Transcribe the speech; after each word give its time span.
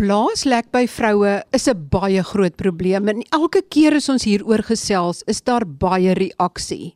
Blaaslek 0.00 0.70
by 0.72 0.86
vroue 0.88 1.42
is 1.52 1.68
'n 1.68 1.88
baie 1.92 2.22
groot 2.24 2.56
probleem 2.56 3.08
en 3.08 3.20
elke 3.36 3.60
keer 3.68 3.92
as 3.92 4.08
ons 4.08 4.24
hieroor 4.24 4.62
gesels, 4.64 5.22
is 5.26 5.42
daar 5.42 5.66
baie 5.66 6.14
reaksie. 6.14 6.94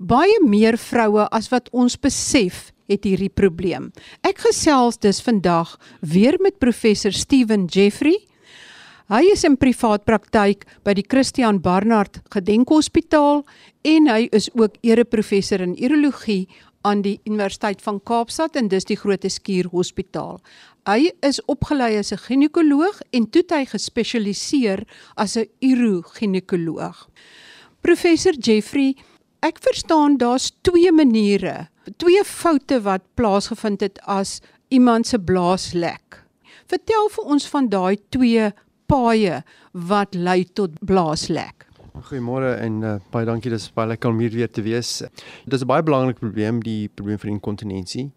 Baie 0.00 0.38
meer 0.40 0.78
vroue 0.78 1.28
as 1.30 1.50
wat 1.50 1.68
ons 1.72 1.96
besef 2.00 2.72
het 2.88 3.04
hierdie 3.04 3.28
probleem. 3.28 3.92
Ek 4.24 4.38
gesels 4.38 4.96
dus 4.96 5.20
vandag 5.20 5.78
weer 6.00 6.38
met 6.40 6.58
professor 6.58 7.12
Steven 7.12 7.66
Jeffrey. 7.66 8.16
Hy 9.10 9.28
is 9.32 9.44
in 9.44 9.58
privaat 9.58 10.06
praktyk 10.06 10.64
by 10.84 10.94
die 10.94 11.04
Christian 11.06 11.60
Barnard 11.60 12.22
Gedenkhospitaal 12.30 13.44
en 13.84 14.06
hy 14.08 14.28
is 14.32 14.48
ook 14.54 14.72
ereprofessor 14.80 15.60
in 15.60 15.76
urologie 15.76 16.48
aan 16.82 17.02
die 17.02 17.20
Universiteit 17.24 17.82
van 17.82 18.00
Kaapstad 18.02 18.56
en 18.58 18.68
dis 18.68 18.84
die 18.84 18.96
Grote 18.96 19.28
Skuur 19.30 19.68
Hospitaal. 19.70 20.40
Hy 20.82 21.12
is 21.22 21.38
opgelei 21.46 21.94
as 21.98 22.10
'n 22.10 22.18
ginekoloog 22.18 23.00
en 23.14 23.30
toe 23.30 23.44
hy 23.48 23.64
gespesialiseer 23.70 24.82
as 25.14 25.36
'n 25.36 25.46
uroginekoloog. 25.60 27.08
Professor 27.80 28.32
Jeffrey, 28.32 28.96
ek 29.40 29.58
verstaan 29.62 30.16
daar's 30.18 30.50
twee 30.62 30.92
maniere, 30.92 31.68
twee 31.98 32.24
foute 32.24 32.82
wat 32.82 33.02
plaasgevind 33.14 33.80
het 33.80 34.00
as 34.06 34.40
iemand 34.70 35.06
se 35.06 35.18
blaas 35.18 35.72
lek. 35.72 36.24
Vertel 36.66 37.08
vir 37.08 37.24
ons 37.24 37.48
van 37.48 37.68
daai 37.68 37.96
twee 38.10 38.52
paaie 38.86 39.42
wat 39.72 40.14
lei 40.14 40.44
tot 40.44 40.70
blaaslek. 40.84 41.66
Goeiemôre 41.92 42.56
en 42.58 42.82
uh, 42.82 42.96
baie 43.12 43.26
dankie 43.28 43.50
dis 43.52 43.68
baie 43.76 43.90
lekker 43.90 44.10
om 44.10 44.18
hier 44.18 44.32
weer 44.32 44.50
te 44.50 44.62
wees. 44.62 45.02
Dit 45.44 45.52
is 45.52 45.62
'n 45.62 45.66
baie 45.66 45.82
belangrike 45.82 46.18
probleem 46.18 46.62
die 46.62 46.88
probleem 46.88 47.18
van 47.18 47.30
inkontinensie. 47.30 48.10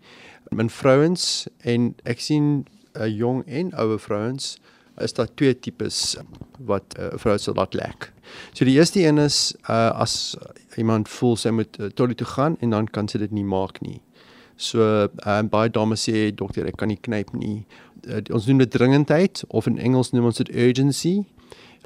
In 0.57 0.69
vrouens 0.69 1.47
en 1.67 1.95
ek 2.03 2.19
sien 2.19 2.43
'n 2.43 2.65
uh, 2.95 3.03
eh, 3.03 3.17
jong 3.17 3.43
en 3.45 3.73
ouer 3.75 3.99
vrouens 3.99 4.57
is 4.97 5.13
daar 5.13 5.27
twee 5.33 5.59
tipes 5.59 6.15
wat 6.59 6.83
'n 6.97 7.01
uh, 7.01 7.17
vrou 7.19 7.37
sal 7.37 7.53
laat 7.53 7.73
lek. 7.73 8.13
So 8.53 8.65
die 8.65 8.77
eerste 8.77 8.99
een 8.99 9.17
is 9.17 9.55
uh, 9.69 9.91
as 9.99 10.37
iemand 10.75 11.09
voel 11.09 11.35
sy 11.35 11.49
moet 11.49 11.79
uh, 11.79 11.85
toilet 11.85 12.17
toe 12.17 12.27
gaan 12.27 12.57
en 12.59 12.69
dan 12.69 12.87
kan 12.87 13.07
sy 13.07 13.17
dit 13.17 13.31
nie 13.31 13.43
maak 13.43 13.81
nie. 13.81 14.01
So 14.55 14.79
uh, 15.25 15.41
baie 15.41 15.69
dames 15.69 16.09
sê 16.09 16.31
dokter 16.35 16.65
ek 16.65 16.77
kan 16.77 16.87
nie 16.87 16.99
knyp 17.01 17.33
nie. 17.33 17.65
Uh, 18.07 18.21
ons 18.31 18.45
noem 18.47 18.57
dit 18.57 18.71
dringendheid 18.71 19.43
of 19.47 19.67
in 19.67 19.77
Engels 19.77 20.11
noem 20.11 20.25
ons 20.25 20.37
dit 20.37 20.55
urgency 20.55 21.25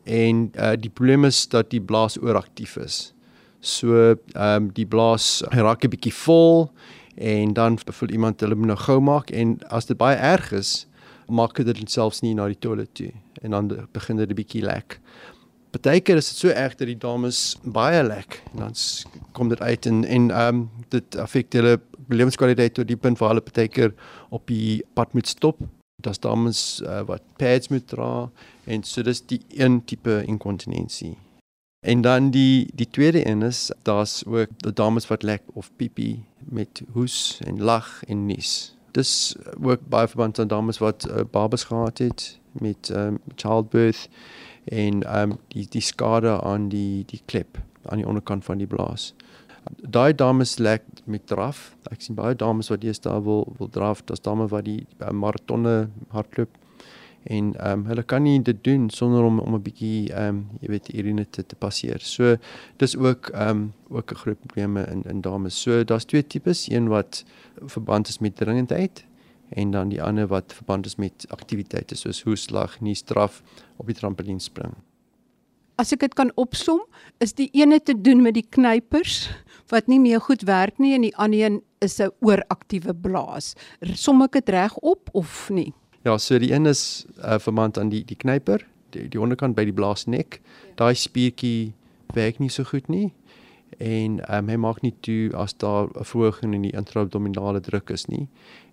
en 0.03 0.51
uh, 0.55 0.75
die 0.77 0.89
probleem 0.89 1.25
is 1.25 1.47
dat 1.47 1.69
die 1.69 1.81
blaas 1.81 2.19
ooraktief 2.21 2.77
is. 2.77 3.13
So 3.59 4.15
ehm 4.35 4.63
um, 4.63 4.69
die 4.73 4.85
blaas 4.85 5.41
raak 5.49 5.83
'n 5.83 5.89
bietjie 5.89 6.13
vol 6.13 6.69
en 7.19 7.53
dan 7.53 7.77
bevoel 7.85 8.09
iemand 8.09 8.39
hulle 8.39 8.55
moet 8.55 8.71
nou 8.71 8.77
gou 8.79 8.99
maak 9.03 9.29
en 9.35 9.57
as 9.67 9.89
dit 9.89 9.97
baie 9.99 10.15
erg 10.15 10.51
is, 10.55 10.87
maak 11.27 11.59
dit 11.59 11.91
selfs 11.91 12.23
nie 12.23 12.33
na 12.33 12.47
die 12.47 12.59
toilet 12.59 12.93
toe 12.95 13.11
en 13.43 13.51
dan 13.51 13.67
begin 13.93 14.17
dit 14.17 14.29
'n 14.29 14.35
bietjie 14.35 14.63
lek. 14.63 14.99
Partykeer 15.71 16.17
is 16.17 16.29
dit 16.29 16.37
so 16.37 16.47
erg 16.47 16.75
dat 16.75 16.87
die 16.87 16.97
dames 16.97 17.57
baie 17.63 18.03
lek 18.03 18.41
en 18.53 18.59
dan 18.59 18.73
kom 19.31 19.49
dit 19.49 19.61
uit 19.61 19.85
en 19.85 20.05
en 20.05 20.31
ehm 20.31 20.55
um, 20.55 20.69
dit 20.89 21.17
affekteer 21.17 21.63
hulle 21.63 21.81
lewenskwaliteit 22.07 22.73
tot 22.73 22.87
die 22.87 22.97
punt 22.97 23.19
waar 23.19 23.29
hulle 23.29 23.41
partykeer 23.41 23.93
op 24.29 24.47
die 24.47 24.83
pad 24.93 25.13
moet 25.13 25.27
stop 25.27 25.59
dat 26.01 26.21
dames 26.21 26.81
uh, 26.83 27.01
wat 27.01 27.21
pads 27.35 27.67
moet 27.67 27.87
dra 27.87 28.29
en 28.63 28.83
so 28.83 29.01
dis 29.01 29.21
die 29.25 29.41
een 29.49 29.83
tipe 29.85 30.23
inkontinensie. 30.25 31.17
En 31.79 32.01
dan 32.01 32.31
die 32.31 32.69
die 32.75 32.89
tweede 32.89 33.27
een 33.27 33.41
is 33.41 33.71
daar's 33.81 34.23
ook 34.25 34.47
die 34.57 34.73
dames 34.73 35.07
wat 35.07 35.23
lek 35.23 35.41
of 35.53 35.71
pipi 35.75 36.25
met 36.37 36.81
hoes 36.91 37.39
en 37.45 37.61
lag 37.61 38.03
en 38.03 38.25
nies. 38.25 38.75
Dis 38.91 39.35
ook 39.61 39.87
baie 39.87 40.07
verband 40.07 40.39
aan 40.39 40.47
dames 40.47 40.77
wat 40.77 41.07
uh, 41.07 41.21
babas 41.31 41.63
gehad 41.63 41.97
het 41.97 42.39
met 42.51 42.89
um, 42.89 43.19
childbirth 43.35 44.09
en 44.63 45.19
um, 45.19 45.37
die 45.47 45.67
die 45.69 45.81
skade 45.81 46.41
aan 46.41 46.69
die 46.69 47.05
die 47.05 47.21
klep 47.25 47.61
aan 47.85 47.97
die 47.97 48.07
onderkant 48.07 48.45
van 48.45 48.57
die 48.57 48.67
blaas 48.67 49.13
daai 49.77 50.13
dames 50.15 50.57
lek 50.57 50.83
met 51.05 51.27
draf. 51.27 51.73
Ek 51.91 52.01
sien 52.01 52.17
baie 52.17 52.35
dames 52.35 52.69
wat 52.71 52.81
deesdae 52.83 53.19
wil 53.25 53.45
wil 53.59 53.69
draf. 53.73 54.03
Daar's 54.05 54.23
dames 54.25 54.51
wat 54.53 54.65
die 54.67 54.81
uh, 54.99 55.11
maratonne 55.11 55.89
hardloop 56.15 56.57
en 57.23 57.55
ehm 57.55 57.79
um, 57.79 57.85
hulle 57.85 58.03
kan 58.03 58.23
nie 58.23 58.41
dit 58.41 58.63
doen 58.63 58.89
sonder 58.89 59.23
om 59.23 59.39
om 59.39 59.55
'n 59.55 59.61
bietjie 59.61 60.13
ehm 60.13 60.27
um, 60.27 60.47
jy 60.61 60.67
weet 60.67 60.93
urine 60.93 61.25
te, 61.29 61.45
te 61.45 61.55
passeer. 61.55 61.99
So 61.99 62.35
dis 62.77 62.95
ook 62.97 63.29
ehm 63.33 63.49
um, 63.49 63.73
ook 63.89 64.11
'n 64.11 64.15
groot 64.15 64.39
probleme 64.39 64.85
in 64.91 65.03
in 65.03 65.21
dames. 65.21 65.61
So 65.61 65.83
daar's 65.83 66.05
twee 66.05 66.27
tipes, 66.27 66.69
een 66.69 66.87
wat 66.87 67.25
verband 67.65 68.07
is 68.07 68.19
met 68.19 68.35
dringendheid 68.35 69.05
en 69.49 69.71
dan 69.71 69.89
die 69.89 70.03
ander 70.03 70.27
wat 70.27 70.53
verband 70.53 70.85
is 70.85 70.95
met 70.95 71.25
aktiwiteite 71.29 71.95
soos 71.95 72.23
hoeslag, 72.23 72.79
nie 72.81 72.95
straf 72.95 73.41
op 73.75 73.85
die 73.85 73.95
trampolien 73.95 74.39
spring. 74.39 74.73
As 75.75 75.93
ek 75.95 75.99
dit 75.99 76.13
kan 76.13 76.31
opsom, 76.35 76.81
is 77.17 77.33
die 77.33 77.49
ene 77.55 77.79
te 77.79 78.01
doen 78.01 78.21
met 78.21 78.33
die 78.33 78.47
knypers 78.49 79.29
wat 79.71 79.87
nie 79.87 79.99
meer 79.99 80.19
goed 80.19 80.41
werk 80.41 80.77
nie 80.77 80.93
en 80.93 81.01
die 81.01 81.15
ander 81.15 81.39
een 81.39 81.61
is 81.79 81.99
'n 81.99 82.11
ooraktiewe 82.19 82.93
blaas. 82.93 83.55
Som 83.93 84.21
ek 84.21 84.31
dit 84.31 84.49
reg 84.49 84.75
op 84.77 85.09
of 85.13 85.49
nie? 85.49 85.73
Ja, 86.03 86.17
so 86.17 86.39
die 86.39 86.53
een 86.53 86.65
is 86.65 87.05
uh, 87.17 87.39
verband 87.39 87.77
aan 87.77 87.89
die 87.89 88.05
die 88.05 88.15
knyper, 88.15 88.67
die 88.89 89.09
die 89.09 89.19
onderkant 89.19 89.55
by 89.55 89.65
die 89.67 89.75
blaasnek. 89.75 90.39
Daai 90.75 90.95
spiertjie 90.95 91.73
werk 92.15 92.39
nie 92.39 92.49
so 92.49 92.63
goed 92.63 92.87
nie 92.89 93.11
en 93.77 94.17
um, 94.25 94.47
hy 94.49 94.57
maak 94.59 94.81
nie 94.81 94.93
toe 95.05 95.29
as 95.37 95.53
daar 95.53 95.87
'n 95.87 96.03
verhoging 96.03 96.53
in 96.53 96.61
die 96.61 96.73
intra-abdominale 96.75 97.59
druk 97.59 97.89
is 97.89 98.05
nie. 98.05 98.27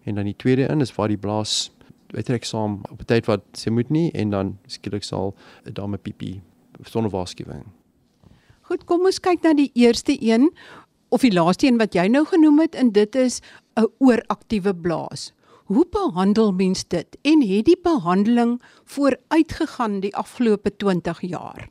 En 0.05 0.15
dan 0.15 0.25
die 0.25 0.37
tweede 0.37 0.71
een 0.71 0.81
is 0.81 0.95
waar 0.95 1.09
die 1.09 1.19
blaas 1.19 1.71
uittrek 2.15 2.45
saam 2.45 2.81
op 2.91 3.01
'n 3.01 3.05
tyd 3.05 3.27
wat 3.27 3.43
sy 3.53 3.71
moet 3.71 3.91
nie 3.91 4.11
en 4.13 4.31
dan 4.31 4.59
skielik 4.67 5.05
sal 5.05 5.35
'n 5.65 5.73
dame 5.73 5.99
pipi 5.99 6.41
sonder 6.85 7.11
waarskuwing. 7.11 7.65
Goed, 8.61 8.85
kom 8.85 9.05
ons 9.05 9.21
kyk 9.21 9.43
na 9.43 9.55
die 9.55 9.71
eerste 9.75 10.17
een 10.23 10.51
of 11.09 11.21
die 11.21 11.33
laaste 11.33 11.67
een 11.67 11.79
wat 11.79 11.95
jy 11.95 12.07
nou 12.09 12.25
genoem 12.25 12.59
het 12.61 12.75
en 12.75 12.93
dit 12.93 13.15
is 13.15 13.41
'n 13.77 13.87
ooraktiewe 13.99 14.75
blaas. 14.75 15.33
Hoe 15.67 15.87
behandel 15.91 16.53
mens 16.53 16.85
dit 16.89 17.17
en 17.23 17.41
het 17.43 17.65
die 17.65 17.79
behandeling 17.83 18.63
vooruitgegaan 18.85 20.01
die 20.01 20.15
afgelope 20.17 20.77
20 20.77 21.21
jaar? 21.21 21.69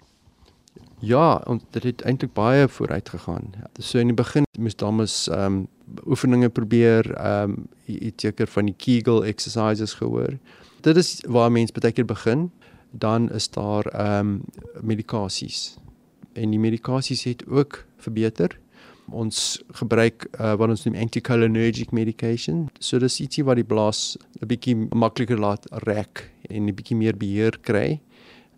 Ja, 1.00 1.44
en 1.48 1.62
dit 1.70 1.84
het 1.84 2.02
eintlik 2.02 2.34
baie 2.34 2.68
vooruit 2.68 3.10
gegaan. 3.10 3.54
So 3.80 4.00
in 4.00 4.12
die 4.12 4.16
begin 4.16 4.44
moes 4.60 4.76
dames 4.76 5.28
ehm 5.30 5.40
um, 5.46 5.68
oefeninge 6.06 6.50
probeer, 6.50 7.14
ehm 7.14 7.56
um, 7.56 7.68
iets 7.86 8.24
seker 8.24 8.48
van 8.48 8.66
die 8.66 8.76
Kegel 8.78 9.24
exercises 9.26 9.94
gehoor. 9.94 10.38
Dit 10.82 10.98
is 10.98 11.24
waar 11.28 11.52
mense 11.52 11.74
baie 11.80 11.94
keer 11.94 12.06
begin. 12.06 12.52
Dan 12.92 13.32
is 13.32 13.50
daar 13.50 13.86
ehm 13.86 14.28
um, 14.28 14.42
medikasies. 14.82 15.78
En 16.34 16.50
die 16.50 16.60
medikasies 16.60 17.24
het 17.24 17.48
ook 17.48 17.86
verbeter 17.98 18.60
ons 19.12 19.64
gebruik 19.80 20.28
uh, 20.40 20.56
wat 20.56 20.70
ons 20.70 20.86
noem 20.86 20.96
anticholinergic 20.96 21.92
medication. 21.92 22.70
So 22.80 23.00
dis 23.00 23.20
ietsie 23.22 23.46
wat 23.46 23.58
die 23.58 23.68
blaas 23.68 24.18
'n 24.42 24.48
bietjie 24.48 24.76
makliker 24.94 25.40
laat 25.40 25.66
rek 25.86 26.32
en 26.50 26.66
'n 26.68 26.76
bietjie 26.76 26.98
meer 26.98 27.18
beheer 27.18 27.58
kry. 27.62 28.02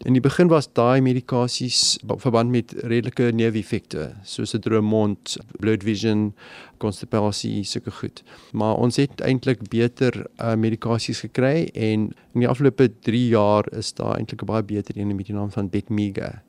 In 0.06 0.14
die 0.14 0.22
begin 0.22 0.48
was 0.48 0.68
daai 0.78 1.02
medikasies 1.02 1.98
verband 2.22 2.52
met 2.54 2.74
redelike 2.86 3.32
neeweffekte 3.34 4.14
soos 4.24 4.54
'n 4.54 4.62
droë 4.62 4.82
mond, 4.82 5.38
blurred 5.60 5.84
vision, 5.84 6.34
constipasie, 6.78 7.64
sulke 7.64 7.92
goed. 7.92 8.24
Maar 8.54 8.76
ons 8.78 8.96
het 8.96 9.22
eintlik 9.22 9.70
beter 9.70 10.28
uh, 10.40 10.54
medikasies 10.56 11.20
gekry 11.26 11.70
en 11.74 12.14
in 12.34 12.40
die 12.40 12.48
afgelope 12.48 12.92
3 13.02 13.28
jaar 13.30 13.66
is 13.74 13.94
daar 13.94 14.18
eintlik 14.18 14.44
'n 14.44 14.46
baie 14.46 14.64
beter 14.64 14.98
een 14.98 15.16
met 15.16 15.26
die 15.26 15.36
naam 15.36 15.52
van 15.52 15.70
Betmega. 15.70 16.44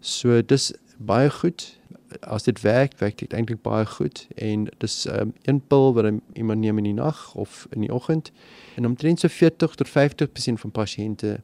So 0.00 0.42
dis 0.42 0.72
baie 0.98 1.30
goed 1.30 1.78
as 2.20 2.42
dit 2.42 2.60
werk, 2.60 2.98
werk 2.98 3.18
dit 3.18 3.32
eintlik 3.32 3.62
baie 3.62 3.86
goed 3.86 4.26
en 4.34 4.66
dis 4.78 5.06
um, 5.06 5.32
een 5.42 5.60
pil 5.66 5.94
wat 5.94 6.12
iemand 6.32 6.60
neem 6.60 6.78
in 6.78 6.84
die 6.84 6.96
nag 6.96 7.34
of 7.34 7.66
in 7.70 7.80
die 7.80 7.92
oggend 7.92 8.32
en 8.74 8.86
omtrent 8.86 9.20
so 9.20 9.28
40 9.28 9.74
tot 9.74 9.88
50% 9.88 10.60
van 10.64 10.70
pasiënte 10.70 11.40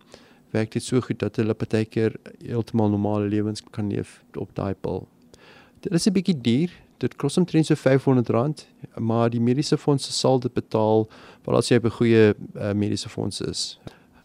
werk 0.51 0.73
dit 0.73 0.85
so 0.85 1.01
goed 1.01 1.19
dat 1.19 1.37
hulle 1.37 1.55
partykeer 1.55 2.17
heeltemal 2.39 2.91
normale 2.91 3.29
lewens 3.29 3.63
kan 3.71 3.89
leef 3.89 4.23
op 4.35 4.55
daai 4.55 4.75
pil. 4.75 5.07
Dit 5.81 5.93
is 5.93 6.07
'n 6.07 6.13
bietjie 6.13 6.41
duur. 6.41 6.71
Dit 6.99 7.17
kos 7.17 7.37
omtrent 7.37 7.67
so 7.67 7.75
R500, 7.75 8.67
maar 8.97 9.31
die 9.31 9.41
mediese 9.41 9.79
fondse 9.79 10.13
sal 10.13 10.39
dit 10.39 10.53
betaal 10.53 11.09
want 11.45 11.59
as 11.59 11.69
jy 11.69 11.77
op 11.77 11.85
'n 11.85 11.91
goeie 11.91 12.35
uh, 12.55 12.73
mediese 12.73 13.09
fonds 13.09 13.41
is. 13.41 13.79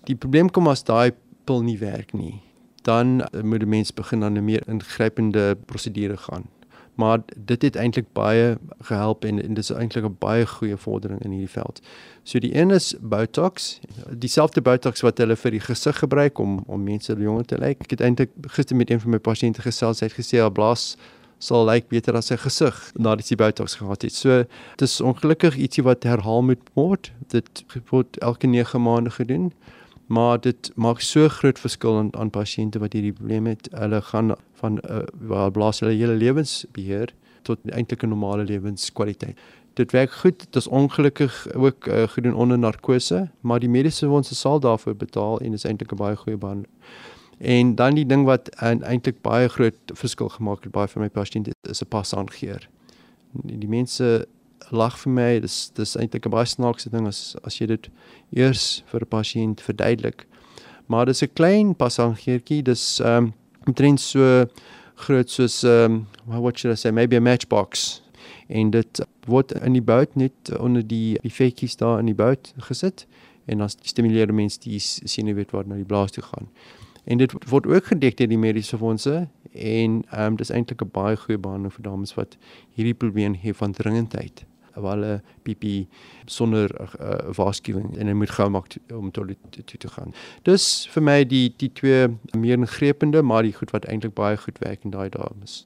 Die 0.04 0.16
probleem 0.16 0.50
kom 0.50 0.68
as 0.68 0.84
daai 0.84 1.12
pil 1.46 1.62
nie 1.62 1.78
werk 1.78 2.14
nie 2.14 2.42
dan 2.86 3.26
moet 3.42 3.60
die 3.60 3.70
mens 3.70 3.94
begin 3.94 4.24
aan 4.24 4.38
'n 4.38 4.46
meer 4.46 4.64
ingrypende 4.68 5.58
prosedure 5.66 6.18
gaan. 6.18 6.46
Maar 6.96 7.20
dit 7.36 7.62
het 7.62 7.76
eintlik 7.76 8.06
baie 8.14 8.58
gehelp 8.80 9.26
en, 9.26 9.44
en 9.44 9.54
dit 9.54 9.64
is 9.64 9.70
eintlik 9.70 10.06
'n 10.06 10.16
baie 10.20 10.46
goeie 10.46 10.78
vordering 10.78 11.22
in 11.22 11.32
hierdie 11.32 11.50
veld. 11.50 11.82
So 12.24 12.40
die 12.40 12.56
een 12.56 12.72
is 12.72 12.96
Botox, 13.02 13.80
dieselfde 14.10 14.62
Botox 14.62 15.02
wat 15.02 15.18
hulle 15.18 15.36
vir 15.36 15.52
die 15.52 15.60
gesig 15.60 15.98
gebruik 15.98 16.40
om 16.40 16.64
om 16.66 16.84
mense 16.84 17.16
jonger 17.18 17.46
te 17.46 17.58
lyk. 17.58 17.82
Ek 17.82 17.90
het 17.90 18.02
eintlik 18.02 18.32
gister 18.42 18.76
met 18.76 18.90
een 18.90 19.00
van 19.00 19.10
my 19.10 19.20
pasiënte 19.20 19.62
gesels, 19.62 20.00
hy 20.00 20.08
het 20.08 20.20
gesê 20.20 20.42
al 20.42 20.52
blaas 20.52 20.98
sal 21.38 21.66
lyk 21.66 21.88
beter 21.88 22.16
as 22.16 22.26
sy 22.26 22.38
gesig 22.38 22.92
nadat 22.96 23.30
hy 23.30 23.36
Botox 23.36 23.76
gehad 23.76 24.02
het. 24.02 24.14
So 24.14 24.38
dit 24.78 24.82
is 24.82 25.02
ongelukkig 25.02 25.58
ietsie 25.58 25.84
wat 25.84 26.04
herhaal 26.04 26.42
moet 26.42 26.70
word. 26.74 27.12
Dit 27.28 27.66
word 27.90 28.18
elke 28.18 28.48
9 28.48 28.82
maande 28.82 29.10
gedoen 29.10 29.52
maar 30.08 30.42
dit 30.42 30.72
maak 30.76 31.02
so 31.02 31.28
groot 31.28 31.60
verskil 31.60 31.98
aan, 31.98 32.10
aan 32.16 32.30
pasiënte 32.30 32.80
wat 32.80 32.94
hierdie 32.94 33.14
probleem 33.14 33.46
het. 33.46 33.70
Hulle 33.74 34.02
gaan 34.02 34.36
van 34.62 34.80
uh, 34.90 35.04
waar 35.28 35.52
blaas 35.52 35.80
hulle 35.80 35.94
hele 35.94 36.14
lewensbeheer 36.14 37.14
tot 37.42 37.60
eintlik 37.70 38.04
'n 38.04 38.10
normale 38.10 38.44
lewenskwaliteit. 38.44 39.38
Dit 39.74 39.92
werk 39.92 40.12
goed. 40.12 40.40
Dit 40.40 40.56
is 40.56 40.68
ongelukkig 40.68 41.54
ook 41.54 41.88
uh, 41.88 42.08
gedoen 42.08 42.34
onder 42.34 42.60
narkose, 42.60 43.30
maar 43.42 43.60
die 43.60 43.70
mediese 43.70 44.08
fonds 44.08 44.40
sal 44.40 44.60
daarvoor 44.60 44.96
betaal 44.96 45.40
en 45.40 45.54
is 45.54 45.64
eintlik 45.64 45.92
'n 45.92 45.96
baie 45.96 46.16
goeie 46.16 46.38
behandeling. 46.38 46.74
En 47.38 47.76
dan 47.76 47.96
die 47.96 48.06
ding 48.06 48.26
wat 48.26 48.50
eintlik 48.60 49.22
baie 49.22 49.48
groot 49.48 49.76
verskil 49.94 50.30
gemaak 50.30 50.64
het 50.64 50.72
baie 50.72 50.88
vir 50.88 51.02
my 51.02 51.10
pasiënte 51.10 51.52
is 51.70 51.82
'n 51.82 51.88
pas 51.88 52.16
aangeheer. 52.16 52.70
Die, 53.32 53.58
die 53.58 53.70
mense 53.70 54.28
lag 54.72 54.98
vir 55.00 55.12
my. 55.12 55.40
Dis 55.40 55.70
dis 55.76 55.96
eintlik 55.96 56.26
'n 56.26 56.32
baie 56.32 56.46
snaakse 56.46 56.90
ding 56.90 57.08
as 57.08 57.36
as 57.44 57.60
jy 57.60 57.68
dit 57.68 57.90
eers 58.34 58.84
vir 58.92 59.02
'n 59.02 59.10
pasiënt 59.10 59.62
verduidelik. 59.62 60.26
Maar 60.88 61.06
dis 61.06 61.22
'n 61.22 61.34
klein 61.34 61.76
passangeertjie. 61.76 62.64
Dis 62.64 63.00
ehm 63.00 63.24
um, 63.26 63.34
omtrent 63.68 64.00
so 64.00 64.46
groot 64.96 65.30
soos 65.30 65.64
ehm 65.64 66.06
um, 66.28 66.42
what 66.42 66.58
should 66.58 66.74
I 66.74 66.76
say? 66.76 66.92
Maybe 66.92 67.16
a 67.16 67.20
matchbox. 67.20 68.02
En 68.48 68.70
dit 68.70 69.06
word 69.28 69.52
in 69.52 69.74
die 69.74 69.82
bout 69.82 70.16
net 70.16 70.58
onder 70.60 70.88
die 70.88 71.18
die 71.22 71.34
vetjies 71.34 71.76
daar 71.76 72.00
in 72.00 72.06
die 72.06 72.16
bout 72.16 72.54
gesit 72.58 73.08
en 73.46 73.58
dan 73.58 73.70
stimuleer 73.70 74.34
mense 74.34 74.60
die 74.60 74.80
senuwee 74.80 75.46
wat 75.52 75.68
na 75.68 75.76
die 75.76 75.86
blaas 75.86 76.12
toe 76.12 76.24
gaan. 76.24 76.50
En 77.06 77.18
dit 77.18 77.34
word 77.50 77.68
ook 77.68 77.86
gedek 77.86 78.18
deur 78.18 78.28
die 78.28 78.38
mediese 78.38 78.78
fondse 78.78 79.28
en 79.52 80.04
ehm 80.10 80.26
um, 80.26 80.36
dis 80.36 80.50
eintlik 80.50 80.82
'n 80.82 80.90
baie 80.92 81.18
goeie 81.18 81.38
behandeling 81.38 81.74
vir 81.74 81.84
dames 81.84 82.14
wat 82.14 82.38
hierdie 82.74 82.94
probleem 82.94 83.34
het 83.34 83.56
van 83.58 83.72
dringendheid 83.72 84.46
waar 84.76 84.98
hulle 84.98 85.22
pipi 85.44 85.88
sonder 86.26 86.72
uh, 86.82 87.32
waarskuwing 87.38 87.94
en 87.96 88.08
hulle 88.08 88.18
moet 88.20 88.34
gou 88.38 88.50
maak 88.50 88.76
om 88.94 89.12
toilet 89.12 89.40
toe 89.66 89.80
te 89.80 89.92
gaan. 89.92 90.14
Dus 90.44 90.88
vir 90.94 91.04
my 91.04 91.20
die 91.24 91.48
die 91.58 91.72
twee 91.74 92.08
meer 92.38 92.60
ingreepende 92.60 93.22
maar 93.22 93.44
die 93.44 93.56
goed 93.56 93.72
wat 93.76 93.86
eintlik 93.86 94.16
baie 94.18 94.38
goed 94.38 94.60
werk 94.60 94.84
in 94.84 94.96
daai 94.96 95.10
dames. 95.10 95.66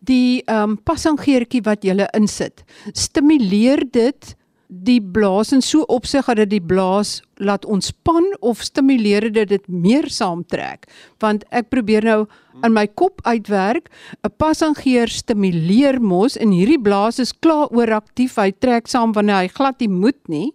Die 0.00 0.42
ehm 0.46 0.70
um, 0.70 0.76
passangeertjie 0.82 1.62
wat 1.66 1.84
jy 1.84 2.06
insit, 2.14 2.62
stimuleer 2.92 3.82
dit 3.90 4.34
die 4.68 5.00
blaas 5.00 5.50
en 5.56 5.62
so 5.64 5.86
opsig 5.88 6.26
dat 6.28 6.36
dit 6.42 6.50
die 6.58 6.64
blaas 6.64 7.18
laat 7.40 7.64
ontspan 7.64 8.26
of 8.44 8.60
stimuleer 8.60 9.30
dit 9.32 9.48
dit 9.48 9.68
meer 9.68 10.08
saamtrek. 10.12 10.84
Want 11.24 11.46
ek 11.48 11.70
probeer 11.72 12.04
nou 12.04 12.18
in 12.66 12.74
my 12.74 12.86
kop 12.86 13.22
uitwerk 13.24 13.88
'n 14.22 14.30
passagier 14.36 15.08
stimuleer 15.08 16.00
mos 16.00 16.36
en 16.36 16.52
hierdie 16.52 16.80
blaas 16.80 17.18
is 17.18 17.32
klaar 17.32 17.72
ooraktief 17.72 18.36
hy 18.36 18.50
trek 18.50 18.88
saam 18.88 19.12
wanneer 19.12 19.40
hy 19.42 19.48
glad 19.48 19.80
nie 19.80 19.88
moet 19.88 20.28
nie. 20.28 20.52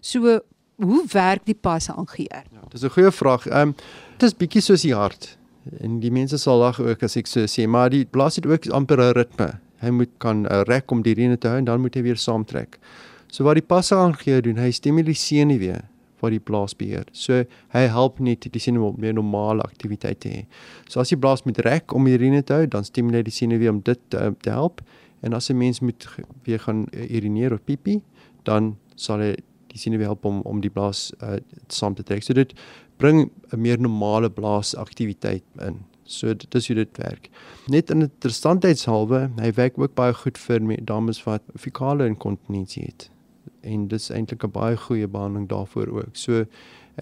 So 0.00 0.40
hoe 0.78 1.02
werk 1.12 1.44
die 1.44 1.58
passagier? 1.58 2.44
Ja 2.52 2.62
dis 2.70 2.82
'n 2.84 2.90
goeie 2.90 3.10
vraag. 3.10 3.46
Ehm 3.46 3.68
um, 3.68 3.74
dit 4.18 4.22
is 4.22 4.34
bietjie 4.34 4.62
soos 4.62 4.82
die 4.82 4.94
hart. 4.94 5.38
En 5.80 6.00
die 6.00 6.10
mense 6.10 6.38
sal 6.38 6.58
lag 6.58 6.80
ook 6.80 7.02
as 7.02 7.16
ek 7.16 7.26
so 7.26 7.40
sê 7.40 7.66
maar 7.66 7.90
die 7.90 8.04
blaas 8.04 8.36
het 8.36 8.46
ook 8.46 8.66
amper 8.70 9.00
'n 9.00 9.12
ritme. 9.12 9.58
Hy 9.80 9.90
moet 9.90 10.10
kan 10.18 10.46
uh, 10.46 10.62
rek 10.62 10.90
om 10.90 11.02
die 11.02 11.14
rene 11.14 11.36
te 11.36 11.48
hou 11.48 11.58
en 11.58 11.64
dan 11.64 11.80
moet 11.80 11.94
hy 11.94 12.02
weer 12.02 12.16
saamtrek 12.16 12.78
So 13.36 13.44
wat 13.44 13.58
die 13.58 13.66
passe 13.68 13.92
aangee 13.92 14.38
doen, 14.40 14.56
hy 14.56 14.70
stimuleer 14.72 15.16
senuwee 15.20 15.82
wat 16.22 16.32
die 16.32 16.40
blaas 16.40 16.72
beheer. 16.78 17.04
So 17.12 17.42
hy 17.74 17.82
help 17.92 18.20
net 18.24 18.46
die 18.48 18.60
senuwee 18.62 18.94
om 18.94 19.00
meer 19.02 19.16
normale 19.18 19.64
aktiwiteit 19.66 20.22
te 20.24 20.30
hê. 20.32 20.44
So 20.88 21.02
as 21.02 21.10
die 21.12 21.18
blaas 21.20 21.42
met 21.44 21.58
rek 21.66 21.92
om 21.92 22.06
die 22.08 22.14
urine 22.16 22.40
te 22.40 22.54
hou, 22.56 22.68
dan 22.72 22.86
stimuleer 22.88 23.26
die 23.26 23.34
senuwee 23.36 23.68
om 23.68 23.82
dit 23.84 24.00
te, 24.14 24.30
te 24.40 24.54
help. 24.54 24.80
En 25.20 25.36
as 25.36 25.50
'n 25.50 25.58
mens 25.58 25.80
moet 25.80 26.06
weer 26.46 26.60
gaan 26.64 26.86
urineer 26.92 27.52
of 27.52 27.60
pipi, 27.64 28.00
dan 28.44 28.76
sal 28.94 29.20
hy 29.20 29.34
die 29.68 29.78
senuwee 29.78 30.06
help 30.06 30.24
om 30.24 30.40
om 30.40 30.60
die 30.60 30.70
blaas 30.72 31.12
uh, 31.20 31.36
saam 31.68 31.94
te 31.94 32.02
trek. 32.02 32.22
So 32.22 32.32
dit 32.32 32.54
bring 32.96 33.30
'n 33.52 33.60
meer 33.60 33.78
normale 33.78 34.30
blaasaktiwiteit 34.30 35.44
in. 35.60 35.84
So 36.04 36.32
dit 36.34 36.54
is 36.54 36.66
hoe 36.68 36.76
dit 36.76 36.96
werk. 36.96 37.28
Net 37.68 37.90
in 37.90 38.00
interessantheidshalwe, 38.00 39.30
hy 39.36 39.52
werk 39.52 39.78
ook 39.78 39.94
baie 39.94 40.14
goed 40.14 40.38
vir 40.38 40.84
dames 40.84 41.24
wat 41.24 41.42
fekale 41.56 42.06
inkontinensie 42.06 42.84
het 42.84 43.10
en 43.66 43.88
dis 43.88 44.10
eintlik 44.10 44.44
'n 44.44 44.50
baie 44.54 44.76
goeie 44.76 45.08
behandeling 45.08 45.48
daarvoor 45.48 45.88
ook. 45.98 46.16
So 46.16 46.44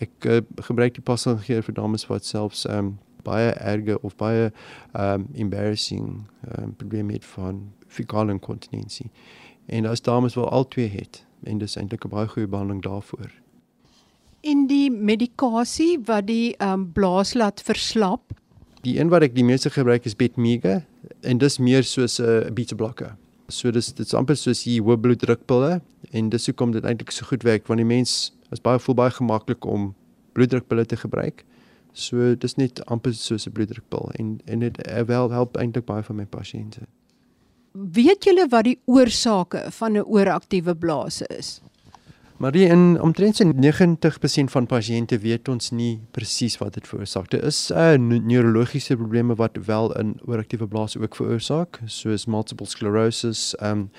ek 0.01 0.27
uh, 0.27 0.41
gebruik 0.67 0.95
die 0.95 1.03
passagier 1.03 1.63
vir 1.63 1.75
dames 1.75 2.07
wat 2.11 2.25
selfs 2.25 2.65
um, 2.67 2.99
baie 3.25 3.51
erge 3.51 3.99
of 4.03 4.17
baie 4.17 4.51
um 4.93 5.27
embarrassing 5.33 6.27
um, 6.59 6.75
probleme 6.77 7.13
het 7.13 7.25
van 7.25 7.73
fekale 7.89 8.35
inkontinensie. 8.35 9.11
En 9.67 9.87
as 9.87 10.03
dames 10.03 10.35
wel 10.35 10.49
al 10.49 10.69
twee 10.69 10.89
het, 10.89 11.25
en 11.45 11.59
dis 11.59 11.77
eintlik 11.77 12.05
'n 12.05 12.09
baie 12.09 12.29
goeie 12.29 12.49
behandeling 12.49 12.83
daarvoor. 12.83 13.31
In 14.41 14.67
die 14.67 14.91
medikasie 14.91 15.99
wat 16.05 16.27
die 16.27 16.55
um 16.61 16.93
blaas 16.93 17.35
laat 17.35 17.63
verslap. 17.63 18.33
Die 18.83 19.01
een 19.01 19.09
wat 19.09 19.23
ek 19.23 19.35
die 19.35 19.45
meeste 19.45 19.71
gebruik 19.71 20.05
is 20.05 20.17
Betmega 20.17 20.85
en 21.21 21.39
dis 21.39 21.59
meer 21.59 21.83
soos 21.83 22.19
'n 22.19 22.25
uh, 22.25 22.51
beta 22.53 22.75
blocker. 22.75 23.17
So 23.49 23.71
dis 23.71 23.93
dit's 23.93 24.15
amper 24.17 24.37
soos 24.37 24.63
die 24.65 24.81
hoë 24.81 24.97
bloeddrukpille 25.05 25.81
en 26.13 26.31
dis 26.33 26.47
hoekom 26.49 26.73
dit 26.73 26.85
eintlik 26.85 27.13
so 27.13 27.27
goed 27.29 27.45
werk 27.45 27.69
want 27.69 27.83
die 27.83 27.89
mens 27.89 28.33
is 28.55 28.63
baie 28.65 28.81
voel 28.81 28.97
baie 28.97 29.13
gemaklik 29.13 29.67
om 29.67 29.93
bloeddrukpille 30.33 30.87
te 30.87 30.97
gebruik. 30.97 31.45
So 31.93 32.35
dis 32.35 32.57
net 32.57 32.81
amper 32.91 33.15
soos 33.15 33.47
'n 33.47 33.53
bloeddrukpil 33.53 34.11
en 34.19 34.41
en 34.47 34.59
dit 34.59 34.81
wel 35.07 35.31
help 35.31 35.57
eintlik 35.57 35.85
baie 35.85 36.03
van 36.03 36.17
my 36.17 36.27
pasiënte. 36.27 36.87
Weet 37.73 38.25
julle 38.25 38.49
wat 38.49 38.65
die 38.65 38.79
oorsake 38.87 39.71
van 39.71 39.97
'n 39.97 40.07
ooraktiewe 40.07 40.75
blaas 40.75 41.23
is? 41.23 41.61
Maar 42.45 42.57
in 42.57 43.01
omtrent 43.01 43.43
90% 43.45 43.47
van 44.45 44.67
pasiënte 44.67 45.19
weet 45.19 45.49
ons 45.49 45.71
nie 45.71 46.03
presies 46.13 46.59
wat 46.61 46.75
dit 46.77 46.89
veroorsaak. 46.89 47.31
Dit 47.33 47.41
is 47.43 47.71
uh, 47.73 47.95
neurologiese 47.97 48.97
probleme 49.01 49.35
wat 49.35 49.57
wel 49.65 49.89
'n 49.97 50.21
ooraktiewe 50.29 50.67
blaas 50.69 50.97
ook 50.97 51.17
veroorsaak, 51.17 51.81
soos 51.87 52.27
multiple 52.27 52.67
sclerosis, 52.67 53.55
ehm 53.55 53.71
um, 53.71 53.91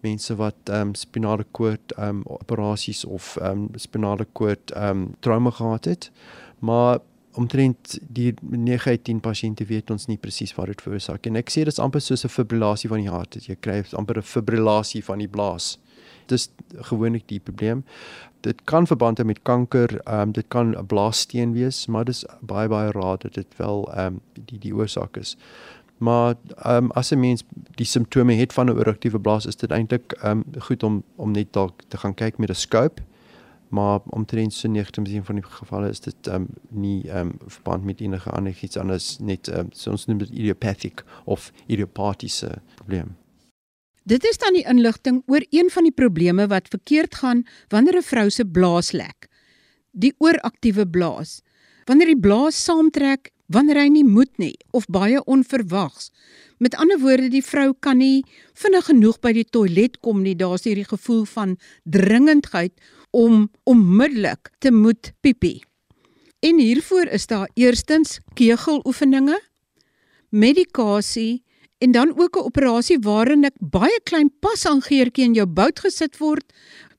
mense 0.00 0.34
wat 0.34 0.54
ehm 0.64 0.80
um, 0.80 0.94
spinale 0.94 1.46
koord 1.50 1.92
ehm 1.92 2.08
um, 2.08 2.22
operasies 2.24 3.04
of 3.04 3.36
ehm 3.36 3.50
um, 3.50 3.68
spinale 3.74 4.26
koord 4.32 4.70
ehm 4.70 4.90
um, 4.90 5.14
trauma 5.20 5.50
gehad 5.50 5.84
het. 5.84 6.10
Maar 6.58 6.98
omtrent 7.32 7.98
die 8.08 8.34
9/10 8.50 9.20
pasiënte 9.20 9.64
weet 9.64 9.90
ons 9.90 10.06
nie 10.06 10.18
presies 10.18 10.54
wat 10.54 10.66
dit 10.66 10.82
veroorsaak 10.82 11.26
en 11.26 11.36
ek 11.36 11.50
sê 11.50 11.54
dit 11.54 11.72
is 11.72 11.78
amper 11.78 12.00
soos 12.00 12.24
'n 12.24 12.28
fibrillasie 12.28 12.88
van 12.88 12.98
die 12.98 13.10
hart. 13.10 13.46
Jy 13.46 13.56
kry 13.60 13.84
amper 13.92 14.18
'n 14.18 14.22
fibrillasie 14.22 15.04
van 15.04 15.18
die 15.18 15.28
blaas 15.28 15.78
dis 16.26 16.50
gewoonlik 16.74 17.28
die 17.28 17.40
probleem. 17.40 17.84
Dit 18.40 18.64
kan 18.64 18.86
verband 18.86 19.18
hê 19.18 19.24
met 19.24 19.42
kanker, 19.42 20.00
ehm 20.04 20.20
um, 20.20 20.32
dit 20.32 20.48
kan 20.48 20.74
'n 20.76 20.86
blaassteen 20.86 21.52
wees, 21.52 21.86
maar 21.86 22.04
dis 22.04 22.24
baie 22.40 22.68
baie 22.68 22.90
raar 22.90 23.18
dat 23.18 23.34
dit 23.34 23.56
wel 23.56 23.92
ehm 23.92 24.06
um, 24.06 24.20
die 24.44 24.58
die 24.58 24.74
oorsaak 24.74 25.16
is. 25.16 25.36
Maar 25.98 26.34
ehm 26.56 26.84
um, 26.84 26.90
as 26.90 27.10
'n 27.10 27.20
mens 27.20 27.44
die 27.74 27.86
simptome 27.86 28.34
het 28.34 28.52
van 28.52 28.66
'n 28.66 28.76
ooraktiewe 28.78 29.20
blaas, 29.20 29.46
is 29.46 29.56
dit 29.56 29.70
eintlik 29.70 30.12
ehm 30.12 30.30
um, 30.30 30.60
goed 30.60 30.82
om 30.82 31.02
om 31.16 31.30
net 31.30 31.52
dalk 31.52 31.82
te 31.88 31.96
gaan 31.96 32.14
kyk 32.14 32.38
met 32.38 32.50
'n 32.50 32.54
scope. 32.54 33.02
Maar 33.68 34.00
omtrent 34.06 34.52
so 34.52 34.68
90% 34.68 35.24
van 35.24 35.34
die 35.34 35.44
gevalle 35.44 35.88
is 35.88 36.00
dit 36.00 36.26
ehm 36.26 36.34
um, 36.34 36.46
nie 36.68 37.08
ehm 37.08 37.18
um, 37.18 37.38
verband 37.46 37.84
met 37.84 38.00
enige 38.00 38.30
ander 38.30 38.58
iets 38.60 38.76
anders 38.76 39.18
net 39.18 39.48
ehm 39.48 39.58
um, 39.58 39.68
so 39.70 39.90
ons 39.90 40.06
noem 40.06 40.18
dit 40.18 40.28
idiopathic 40.28 41.04
of 41.24 41.52
idiopathiese 41.66 42.50
probleem. 42.74 43.16
Dit 44.04 44.24
is 44.28 44.36
dan 44.36 44.52
die 44.52 44.66
inligting 44.68 45.22
oor 45.32 45.40
een 45.48 45.70
van 45.72 45.86
die 45.88 45.94
probleme 45.96 46.44
wat 46.52 46.68
verkeerd 46.68 47.14
gaan 47.14 47.46
wanneer 47.72 47.96
'n 47.96 48.02
vrou 48.02 48.30
se 48.30 48.44
blaas 48.44 48.92
lek. 48.92 49.28
Die 49.90 50.14
ooraktiewe 50.18 50.88
blaas. 50.88 51.40
Wanneer 51.84 52.06
die 52.06 52.20
blaas 52.20 52.64
saamtrek 52.64 53.30
wanneer 53.46 53.76
hy 53.76 53.88
nie 53.88 54.04
moet 54.04 54.38
nie 54.38 54.56
of 54.70 54.86
baie 54.86 55.24
onverwags. 55.24 56.10
Met 56.58 56.74
ander 56.74 56.98
woorde, 56.98 57.28
die 57.28 57.44
vrou 57.44 57.74
kan 57.80 57.96
nie 57.98 58.24
vinnig 58.52 58.84
genoeg 58.84 59.20
by 59.20 59.32
die 59.32 59.44
toilet 59.44 60.00
kom 60.00 60.22
nie. 60.22 60.36
Daar's 60.36 60.64
hierdie 60.64 60.88
gevoel 60.88 61.24
van 61.24 61.56
dringendheid 61.84 62.72
om 63.10 63.50
onmiddellik 63.64 64.50
te 64.58 64.70
moet 64.70 65.12
piepie. 65.20 65.64
En 66.40 66.58
hiervoor 66.58 67.06
is 67.06 67.26
daar 67.26 67.48
eerstens 67.54 68.20
kegeloefeninge, 68.34 69.40
medikasie 70.28 71.43
en 71.84 71.92
dan 71.92 72.12
ook 72.16 72.36
'n 72.36 72.46
operasie 72.48 72.98
waarin 72.98 73.44
ek 73.44 73.56
baie 73.60 74.00
klein 74.08 74.30
pasangeertjie 74.40 75.24
in 75.24 75.34
jou 75.34 75.46
bout 75.46 75.78
gesit 75.84 76.18
word 76.18 76.44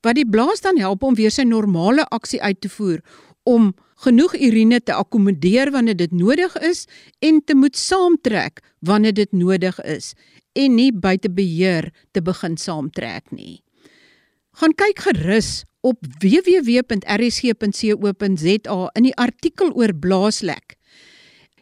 wat 0.01 0.15
die 0.15 0.29
blaas 0.29 0.61
dan 0.61 0.77
help 0.77 1.03
om 1.03 1.15
weer 1.15 1.31
sy 1.31 1.43
normale 1.43 2.05
aksie 2.09 2.41
uit 2.41 2.61
te 2.61 2.69
voer 2.69 3.01
om 3.43 3.73
genoeg 4.05 4.33
urine 4.35 4.79
te 4.83 4.93
akkommodeer 4.93 5.71
wanneer 5.71 5.95
dit 5.95 6.11
nodig 6.11 6.57
is 6.57 6.85
en 7.19 7.43
te 7.45 7.55
moet 7.55 7.77
saamtrek 7.77 8.61
wanneer 8.79 9.13
dit 9.13 9.31
nodig 9.31 9.81
is 9.81 10.13
en 10.53 10.75
nie 10.75 10.91
buite 10.93 11.29
beheer 11.31 11.91
te 12.11 12.21
begin 12.21 12.57
saamtrek 12.57 13.31
nie. 13.31 13.63
Gaan 14.55 14.73
kyk 14.75 14.99
gerus 14.99 15.63
op 15.81 15.97
www.rsg.co.za 16.19 16.89
in 18.95 19.03
die 19.03 19.15
artikel 19.15 19.73
oor 19.75 19.93
blaaslek. 19.93 20.75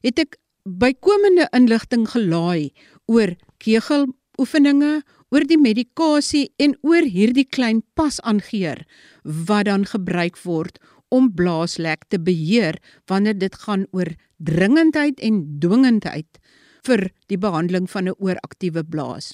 Het 0.02 0.20
ek 0.20 0.38
bykomende 0.64 1.48
inligting 1.52 2.08
gelaai 2.08 2.72
oor 3.12 3.36
kegeloefeninge, 3.64 5.02
oor 5.34 5.46
die 5.50 5.58
medikasie 5.58 6.52
en 6.62 6.76
oor 6.86 7.06
hierdie 7.10 7.48
klein 7.50 7.82
pasaangeer 7.98 8.84
wat 9.24 9.66
dan 9.66 9.86
gebruik 9.90 10.38
word 10.46 10.78
om 11.14 11.30
blaaslek 11.34 12.06
te 12.10 12.20
beheer 12.22 12.78
wanneer 13.10 13.38
dit 13.38 13.56
gaan 13.66 13.88
oor 13.92 14.10
dringendheid 14.38 15.22
en 15.22 15.42
dwingendheid 15.62 16.40
vir 16.88 17.08
die 17.32 17.40
behandeling 17.40 17.88
van 17.90 18.10
'n 18.10 18.18
ooraktiewe 18.20 18.84
blaas. 18.84 19.34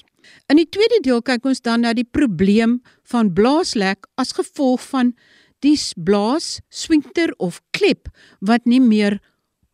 In 0.49 0.57
die 0.59 0.69
tweede 0.69 0.99
deel 1.01 1.21
kyk 1.21 1.45
ons 1.45 1.61
dan 1.61 1.81
na 1.81 1.93
die 1.93 2.07
probleem 2.07 2.81
van 3.03 3.33
blaaslek 3.33 4.07
as 4.17 4.35
gevolg 4.37 4.81
van 4.81 5.13
die 5.59 5.77
blaas, 5.95 6.59
swinkter 6.69 7.33
of 7.37 7.61
klep 7.71 8.09
wat 8.39 8.65
nie 8.65 8.81
meer 8.81 9.19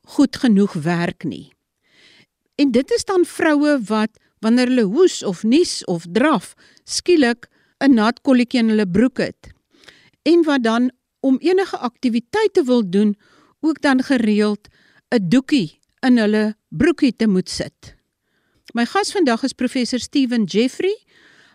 goed 0.05 0.35
genoeg 0.35 0.73
werk 0.73 1.23
nie. 1.23 1.54
En 2.55 2.71
dit 2.71 2.91
is 2.91 3.05
dan 3.05 3.25
vroue 3.25 3.79
wat 3.87 4.19
wanneer 4.39 4.67
hulle 4.67 4.87
hoes 4.87 5.23
of 5.23 5.43
nies 5.43 5.83
of 5.85 6.05
draf, 6.11 6.53
skielik 6.83 7.47
'n 7.79 7.93
nat 7.93 8.21
kolletjie 8.21 8.59
in 8.59 8.69
hulle 8.69 8.87
broek 8.87 9.17
het. 9.17 9.51
En 10.23 10.43
wat 10.43 10.63
dan 10.63 10.91
om 11.19 11.37
enige 11.39 11.77
aktiwiteite 11.77 12.63
wil 12.63 12.89
doen, 12.89 13.15
ook 13.59 13.81
dan 13.81 14.03
gereeld 14.03 14.67
'n 15.09 15.29
doekie 15.29 15.79
in 15.99 16.17
hulle 16.17 16.55
broekie 16.69 17.15
te 17.15 17.27
moet 17.27 17.49
sit. 17.49 17.95
My 18.73 18.85
gas 18.85 19.11
vandag 19.11 19.43
is 19.43 19.53
professor 19.53 19.99
Steven 19.99 20.43
Jeffrey. 20.43 20.95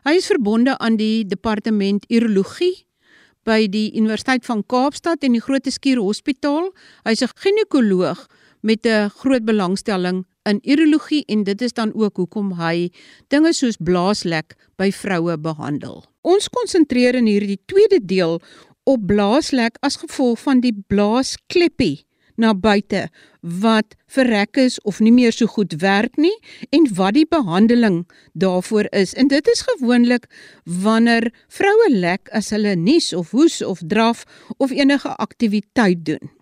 Hy 0.03 0.15
is 0.17 0.27
verbonde 0.27 0.79
aan 0.79 0.97
die 0.97 1.27
departement 1.27 2.05
urologie 2.09 2.87
by 3.45 3.69
die 3.69 3.91
Universiteit 3.97 4.45
van 4.45 4.63
Kaapstad 4.67 5.23
en 5.23 5.33
die 5.33 5.41
Groote 5.41 5.71
Skuur 5.71 6.01
Hospitaal. 6.01 6.73
Hy's 7.05 7.23
'n 7.23 7.35
ginekoloog 7.35 8.27
met 8.63 8.87
'n 8.87 9.09
groot 9.09 9.45
belangstelling 9.45 10.25
in 10.49 10.61
urologie 10.65 11.25
en 11.29 11.45
dit 11.45 11.63
is 11.63 11.73
dan 11.73 11.93
ook 11.95 12.17
hoekom 12.17 12.55
hy 12.61 12.91
dinge 13.29 13.53
soos 13.57 13.77
blaaslek 13.77 14.57
by 14.81 14.91
vroue 14.95 15.37
behandel. 15.39 16.05
Ons 16.23 16.49
konsentreer 16.49 17.19
in 17.19 17.29
hierdie 17.29 17.61
tweede 17.69 18.01
deel 18.01 18.39
op 18.89 19.07
blaaslek 19.07 19.77
as 19.85 20.01
gevolg 20.01 20.41
van 20.41 20.63
die 20.65 20.75
blaaskleppie 20.89 22.07
na 22.41 22.55
buite 22.57 23.09
wat 23.41 23.95
verrek 24.09 24.57
is 24.61 24.79
of 24.89 25.01
nie 25.05 25.13
meer 25.13 25.35
so 25.37 25.49
goed 25.51 25.77
werk 25.83 26.17
nie 26.17 26.35
en 26.73 26.89
wat 26.97 27.17
die 27.19 27.27
behandeling 27.29 28.03
daarvoor 28.33 28.89
is. 28.97 29.13
En 29.15 29.29
dit 29.29 29.49
is 29.49 29.65
gewoonlik 29.69 30.27
wanneer 30.65 31.29
vroue 31.49 31.91
lek 31.93 32.33
as 32.37 32.51
hulle 32.55 32.75
nies 32.77 33.13
of 33.17 33.35
hoes 33.37 33.61
of 33.65 33.85
draf 33.85 34.25
of 34.57 34.73
enige 34.73 35.13
aktiwiteit 35.17 36.05
doen. 36.05 36.33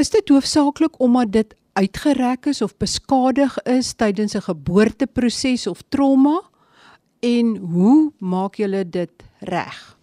Is 0.00 0.12
dit 0.12 0.28
hoofsaaklik 0.28 1.00
omdat 1.00 1.32
dit 1.32 1.56
uitgerek 1.72 2.46
is 2.46 2.62
of 2.62 2.76
beskadig 2.76 3.58
is 3.62 3.92
tydens 3.92 4.34
'n 4.34 4.42
geboorteproses 4.42 5.66
of 5.66 5.82
trauma? 5.88 6.42
En 7.20 7.56
hoe 7.56 8.12
maak 8.18 8.54
julle 8.54 8.88
dit 8.88 9.10
reg? 9.38 9.96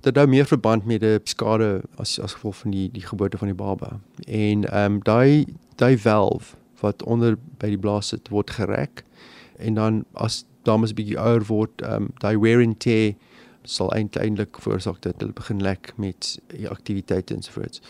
Dit 0.00 0.16
hou 0.16 0.26
meer 0.26 0.46
verband 0.46 0.84
met 0.84 1.00
die 1.00 1.18
skade 1.24 1.82
as 1.96 2.20
as 2.20 2.32
gevolg 2.32 2.56
van 2.56 2.70
die 2.70 2.90
die 2.90 3.06
geboorte 3.06 3.38
van 3.38 3.48
die 3.48 3.56
baba. 3.56 4.00
En 4.26 4.64
ehm 4.64 4.92
um, 4.92 5.02
daai 5.02 5.46
daai 5.76 5.98
valve 5.98 6.56
wat 6.80 7.02
onder 7.02 7.36
by 7.58 7.68
die 7.68 7.78
blaas 7.78 8.08
sit 8.08 8.28
word 8.28 8.50
gerek 8.50 9.04
en 9.56 9.74
dan 9.74 10.04
as 10.12 10.44
dames 10.62 10.92
bietjie 10.94 11.18
ouer 11.18 11.44
word, 11.46 11.82
ehm 11.82 12.02
um, 12.02 12.08
daai 12.18 12.38
wear 12.38 12.62
and 12.62 12.80
tear 12.80 13.14
sal 13.66 13.90
eintlik 13.92 14.60
veroorsaak 14.62 15.02
dat 15.04 15.20
hulle 15.20 15.34
begin 15.36 15.60
lek 15.62 15.92
met 16.00 16.38
aktiwiteite 16.70 17.34
ensovoorts. 17.34 17.82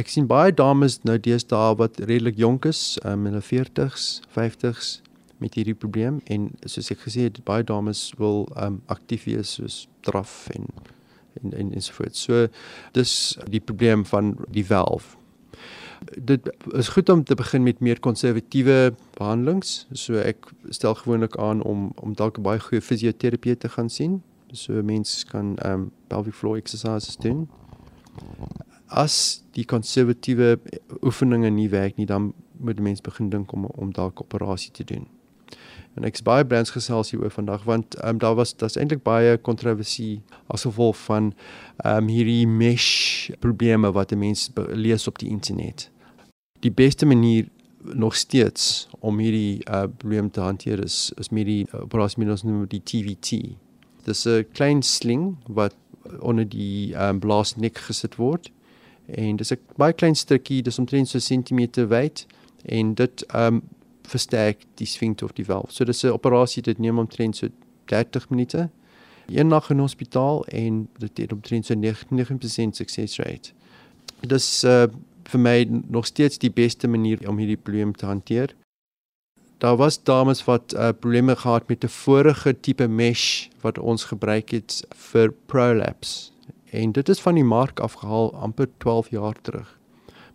Ek 0.00 0.08
sien 0.08 0.26
baie 0.30 0.52
dames 0.54 1.00
nou 1.04 1.18
deesdae 1.18 1.76
wat 1.76 2.00
redelik 2.00 2.38
jonk 2.38 2.64
is, 2.70 2.98
um, 3.04 3.26
in 3.26 3.36
hulle 3.36 3.44
40s, 3.44 4.20
50s 4.36 5.00
met 5.40 5.56
hierdie 5.56 5.74
probleem 5.74 6.20
en 6.30 6.50
soos 6.68 6.90
ek 6.92 7.04
gesê 7.06 7.28
het, 7.28 7.40
baie 7.48 7.64
dames 7.66 8.10
wil 8.20 8.44
um 8.60 8.80
aktief 8.92 9.24
wees 9.28 9.56
soos 9.58 9.86
draf 10.06 10.48
en 10.54 10.68
en 11.40 11.54
en 11.54 11.72
ensovoorts. 11.78 12.26
So 12.26 12.48
dis 12.96 13.12
die 13.48 13.62
probleem 13.62 14.02
van 14.04 14.34
die 14.50 14.64
valve. 14.66 15.16
Dit 16.16 16.48
is 16.74 16.88
goed 16.88 17.08
om 17.08 17.22
te 17.24 17.36
begin 17.38 17.62
met 17.62 17.80
meer 17.80 18.00
konservatiewe 18.00 18.94
behandelings. 19.18 19.86
So 19.92 20.18
ek 20.20 20.50
stel 20.68 20.96
gewoonlik 20.98 21.36
aan 21.38 21.62
om 21.62 21.92
om 22.02 22.16
dalk 22.18 22.38
'n 22.38 22.42
baie 22.42 22.60
goeie 22.60 22.82
fisioterapie 22.82 23.56
te 23.56 23.68
gaan 23.68 23.88
sien 23.88 24.20
so 24.52 24.82
mense 24.82 25.26
kan 25.26 25.56
ehm 25.58 25.72
um, 25.72 25.90
pelvic 26.08 26.34
floor 26.34 26.56
exercises 26.56 27.16
doen. 27.16 27.48
As 28.86 29.44
die 29.54 29.64
konservatiewe 29.64 30.58
oefeninge 31.02 31.50
nie 31.50 31.68
werk 31.70 31.96
nie, 31.96 32.06
dan 32.06 32.32
moet 32.58 32.80
mense 32.80 33.02
begin 33.02 33.30
dink 33.30 33.52
om 33.52 33.64
om 33.64 33.92
dalk 33.92 34.20
operasie 34.20 34.72
te 34.72 34.84
doen. 34.84 35.06
En 35.94 36.04
ek's 36.06 36.22
baie 36.22 36.46
brands 36.46 36.70
gesels 36.70 37.10
hier 37.10 37.22
oor 37.22 37.30
vandag 37.34 37.64
want 37.64 37.94
ehm 37.94 38.08
um, 38.08 38.18
daar 38.18 38.34
was 38.34 38.56
daar's 38.56 38.76
eintlik 38.76 39.02
baie 39.02 39.38
kontroversie 39.38 40.22
as 40.46 40.66
gevolg 40.66 40.96
van 41.06 41.32
ehm 41.76 41.96
um, 41.96 42.08
hierdie 42.08 42.46
mesh 42.46 43.30
probleme 43.38 43.92
wat 43.92 44.14
mense 44.14 44.52
lees 44.74 45.06
op 45.06 45.18
die 45.18 45.28
internet. 45.28 45.90
Die 46.60 46.72
beste 46.72 47.06
manier 47.06 47.48
nog 47.82 48.14
steeds 48.14 48.88
om 48.98 49.18
hierdie 49.18 49.64
uh, 49.64 49.86
probleem 49.96 50.30
te 50.30 50.40
hanteer 50.40 50.84
is 50.84 51.12
is 51.16 51.28
met 51.28 51.46
die 51.46 51.66
uh, 51.72 51.80
operasie 51.80 52.18
met 52.18 52.30
ons 52.30 52.42
noem 52.42 52.66
die 52.68 52.82
TVT 52.82 53.56
Dis 54.04 54.26
'n 54.26 54.46
klein 54.52 54.82
sling 54.82 55.36
wat 55.46 55.74
onder 56.20 56.48
die 56.48 56.94
um, 56.94 57.18
blaasnek 57.18 57.78
gesit 57.78 58.16
word. 58.16 58.50
En 59.06 59.36
dis 59.36 59.52
'n 59.52 59.58
baie 59.76 59.92
klein 59.92 60.14
stukkie, 60.14 60.62
dis 60.62 60.78
omtrent 60.78 61.08
so 61.08 61.18
'n 61.18 61.20
sentimeter 61.20 61.88
wyd 61.88 62.26
en 62.64 62.94
dit 62.94 63.24
um, 63.34 63.62
versterk 64.02 64.64
die 64.74 64.86
sphincter 64.86 65.26
of 65.26 65.32
die 65.32 65.44
valve. 65.44 65.72
So 65.72 65.84
dis 65.84 66.04
'n 66.04 66.08
operasie 66.12 66.62
dit 66.62 66.78
neem 66.78 66.98
omtrent 66.98 67.36
so 67.36 67.48
30 67.84 68.28
minute. 68.30 68.70
Een 69.26 69.46
nag 69.46 69.70
in 69.70 69.78
hospitaal 69.78 70.44
en 70.46 70.88
dit 70.98 71.16
het 71.16 71.32
omtrent 71.32 71.66
so 71.66 71.74
99% 71.74 72.76
success 72.76 73.18
rate. 73.18 73.52
Dis 74.20 74.64
uh, 74.64 74.86
vir 75.24 75.40
my 75.40 75.68
nog 75.88 76.06
steeds 76.06 76.38
die 76.38 76.50
beste 76.50 76.88
manier 76.88 77.28
om 77.28 77.38
hierdie 77.38 77.56
probleem 77.56 77.94
te 77.94 78.06
hanteer 78.06 78.54
daar 79.60 79.76
was 79.76 80.02
dames 80.02 80.44
wat 80.44 80.72
uh, 80.74 80.88
probleme 80.98 81.36
gehad 81.36 81.68
met 81.68 81.84
'n 81.84 81.88
vorige 81.88 82.60
tipe 82.60 82.86
mesh 82.86 83.48
wat 83.60 83.78
ons 83.78 84.04
gebruik 84.04 84.50
het 84.50 84.86
vir 84.94 85.32
prolapse. 85.46 86.30
En 86.70 86.92
dit 86.92 87.08
is 87.08 87.20
van 87.20 87.34
die 87.34 87.44
mark 87.44 87.80
afgehaal 87.80 88.34
amper 88.34 88.68
12 88.76 89.10
jaar 89.10 89.34
terug. 89.42 89.78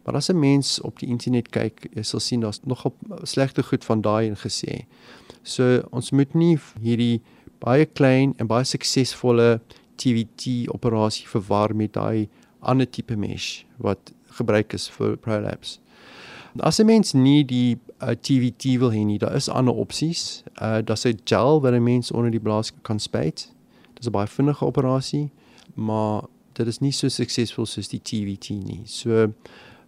Maar 0.04 0.16
as 0.16 0.30
'n 0.30 0.40
mens 0.40 0.82
op 0.82 1.00
die 1.00 1.10
internet 1.10 1.50
kyk, 1.50 1.88
jy 1.94 2.02
sal 2.02 2.20
sien 2.20 2.40
daar's 2.40 2.60
nogal 2.64 2.96
slegte 3.22 3.64
goed 3.64 3.86
van 3.86 4.02
daai 4.02 4.28
en 4.28 4.38
gesê. 4.38 4.86
So 5.42 5.84
ons 5.90 6.12
moet 6.12 6.34
nie 6.34 6.60
hierdie 6.82 7.22
baie 7.60 7.86
klein 7.86 8.34
en 8.38 8.48
baie 8.48 8.64
suksesvolle 8.64 9.62
TVT 9.96 10.68
operasie 10.68 11.28
verwar 11.28 11.76
met 11.76 11.94
daai 11.94 12.30
ander 12.60 12.90
tipe 12.90 13.16
mesh 13.16 13.64
wat 13.78 14.14
gebruik 14.26 14.74
is 14.74 14.90
vir 14.90 15.18
prolapse. 15.18 15.80
As 16.60 16.80
'n 16.80 16.86
mens 16.86 17.14
nie 17.14 17.44
die 17.44 17.78
uh, 18.04 18.16
TVT 18.22 18.78
wil 18.80 18.92
hê 18.92 19.04
nie, 19.06 19.20
daar 19.20 19.36
is 19.36 19.50
ander 19.50 19.74
opsies. 19.74 20.44
Uh 20.62 20.82
daar's 20.84 21.06
'n 21.06 21.20
gel 21.24 21.62
wat 21.62 21.74
'n 21.74 21.84
mens 21.84 22.12
onder 22.12 22.32
die 22.32 22.40
blaas 22.40 22.72
kan 22.82 23.00
spuit. 23.00 23.54
Dis 23.94 24.08
'n 24.08 24.12
baie 24.12 24.28
vinnige 24.28 24.66
operasie, 24.66 25.32
maar 25.74 26.24
dit 26.54 26.68
is 26.68 26.80
nie 26.80 26.92
so 26.92 27.08
suksesvol 27.08 27.66
soos 27.66 27.88
die 27.88 28.02
TVT 28.02 28.50
nie. 28.50 28.82
So 28.86 29.34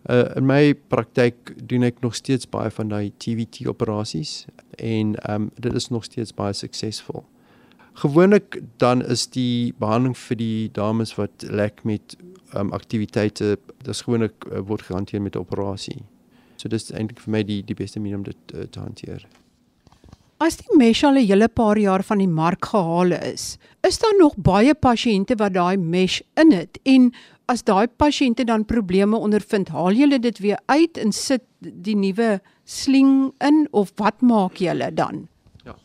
uh 0.09 0.35
in 0.35 0.45
my 0.45 0.73
praktyk 0.87 1.67
doen 1.67 1.83
ek 1.83 1.99
nog 2.01 2.15
steeds 2.15 2.49
baie 2.49 2.71
van 2.71 2.87
daai 2.87 3.11
TVT 3.17 3.67
operasies 3.67 4.45
en 4.77 5.15
um 5.31 5.51
dit 5.59 5.73
is 5.73 5.89
nog 5.89 6.03
steeds 6.03 6.33
baie 6.33 6.53
suksesvol. 6.53 7.25
Gewoonlik 7.93 8.61
dan 8.77 9.05
is 9.05 9.27
die 9.27 9.73
behandeling 9.79 10.17
vir 10.17 10.37
die 10.37 10.69
dames 10.71 11.15
wat 11.15 11.45
lek 11.49 11.83
met 11.83 12.15
um 12.53 12.71
aktiwiteite, 12.71 13.57
dis 13.83 14.01
gewoonlik 14.01 14.45
uh, 14.45 14.59
word 14.59 14.81
gehanteer 14.81 15.21
met 15.21 15.35
'n 15.35 15.39
operasie. 15.39 16.05
So 16.57 16.69
dis 16.69 16.91
eintlik 16.91 17.21
vir 17.25 17.31
my 17.31 17.43
die 17.43 17.61
die 17.65 17.77
beste 17.77 17.99
manier 17.99 18.17
om 18.17 18.23
dit 18.27 18.55
uh, 18.55 18.65
te 18.65 18.79
hanteer. 18.79 19.25
As 20.37 20.59
die 20.59 20.77
mesh 20.77 21.03
al 21.03 21.17
'n 21.17 21.25
hele 21.25 21.47
paar 21.47 21.77
jaar 21.77 22.03
van 22.03 22.19
die 22.21 22.29
mark 22.29 22.65
gehaal 22.65 23.11
is, 23.11 23.57
is 23.81 23.97
daar 23.97 24.17
nog 24.19 24.35
baie 24.37 24.73
pasiënte 24.73 25.37
wat 25.37 25.53
daai 25.53 25.77
mesh 25.77 26.21
in 26.35 26.51
het 26.51 26.77
en 26.85 27.11
as 27.47 27.63
daai 27.63 27.87
pasiënte 27.87 28.43
dan 28.43 28.65
probleme 28.65 29.17
ondervind, 29.17 29.69
haal 29.69 29.95
julle 29.95 30.19
dit 30.19 30.39
weer 30.39 30.59
uit 30.65 30.97
en 30.97 31.11
sit 31.11 31.43
die 31.59 31.95
nuwe 31.95 32.39
sling 32.65 33.31
in 33.39 33.67
of 33.71 33.91
wat 33.95 34.21
maak 34.21 34.59
julle 34.61 34.91
dan? 34.93 35.27
Ja. 35.63 35.75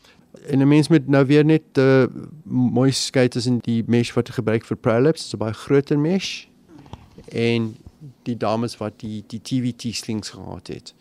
En 0.48 0.58
'n 0.58 0.68
mens 0.68 0.88
moet 0.88 1.08
nou 1.08 1.26
weer 1.26 1.44
net 1.44 1.78
uh, 1.78 2.06
mooi 2.44 2.90
skei 2.90 3.28
tussen 3.28 3.58
die 3.58 3.84
mesh 3.86 4.12
wat 4.12 4.28
gebruik 4.28 4.64
vir 4.64 4.76
prolapse, 4.76 5.28
so 5.28 5.36
baie 5.36 5.54
groter 5.54 5.98
mesh 5.98 6.46
en 7.28 7.76
die 8.22 8.36
dames 8.36 8.76
wat 8.80 9.00
die 9.00 9.22
die 9.26 9.40
TVT 9.40 9.94
slings 9.96 10.34
gehad 10.34 10.68
het. 10.68 10.94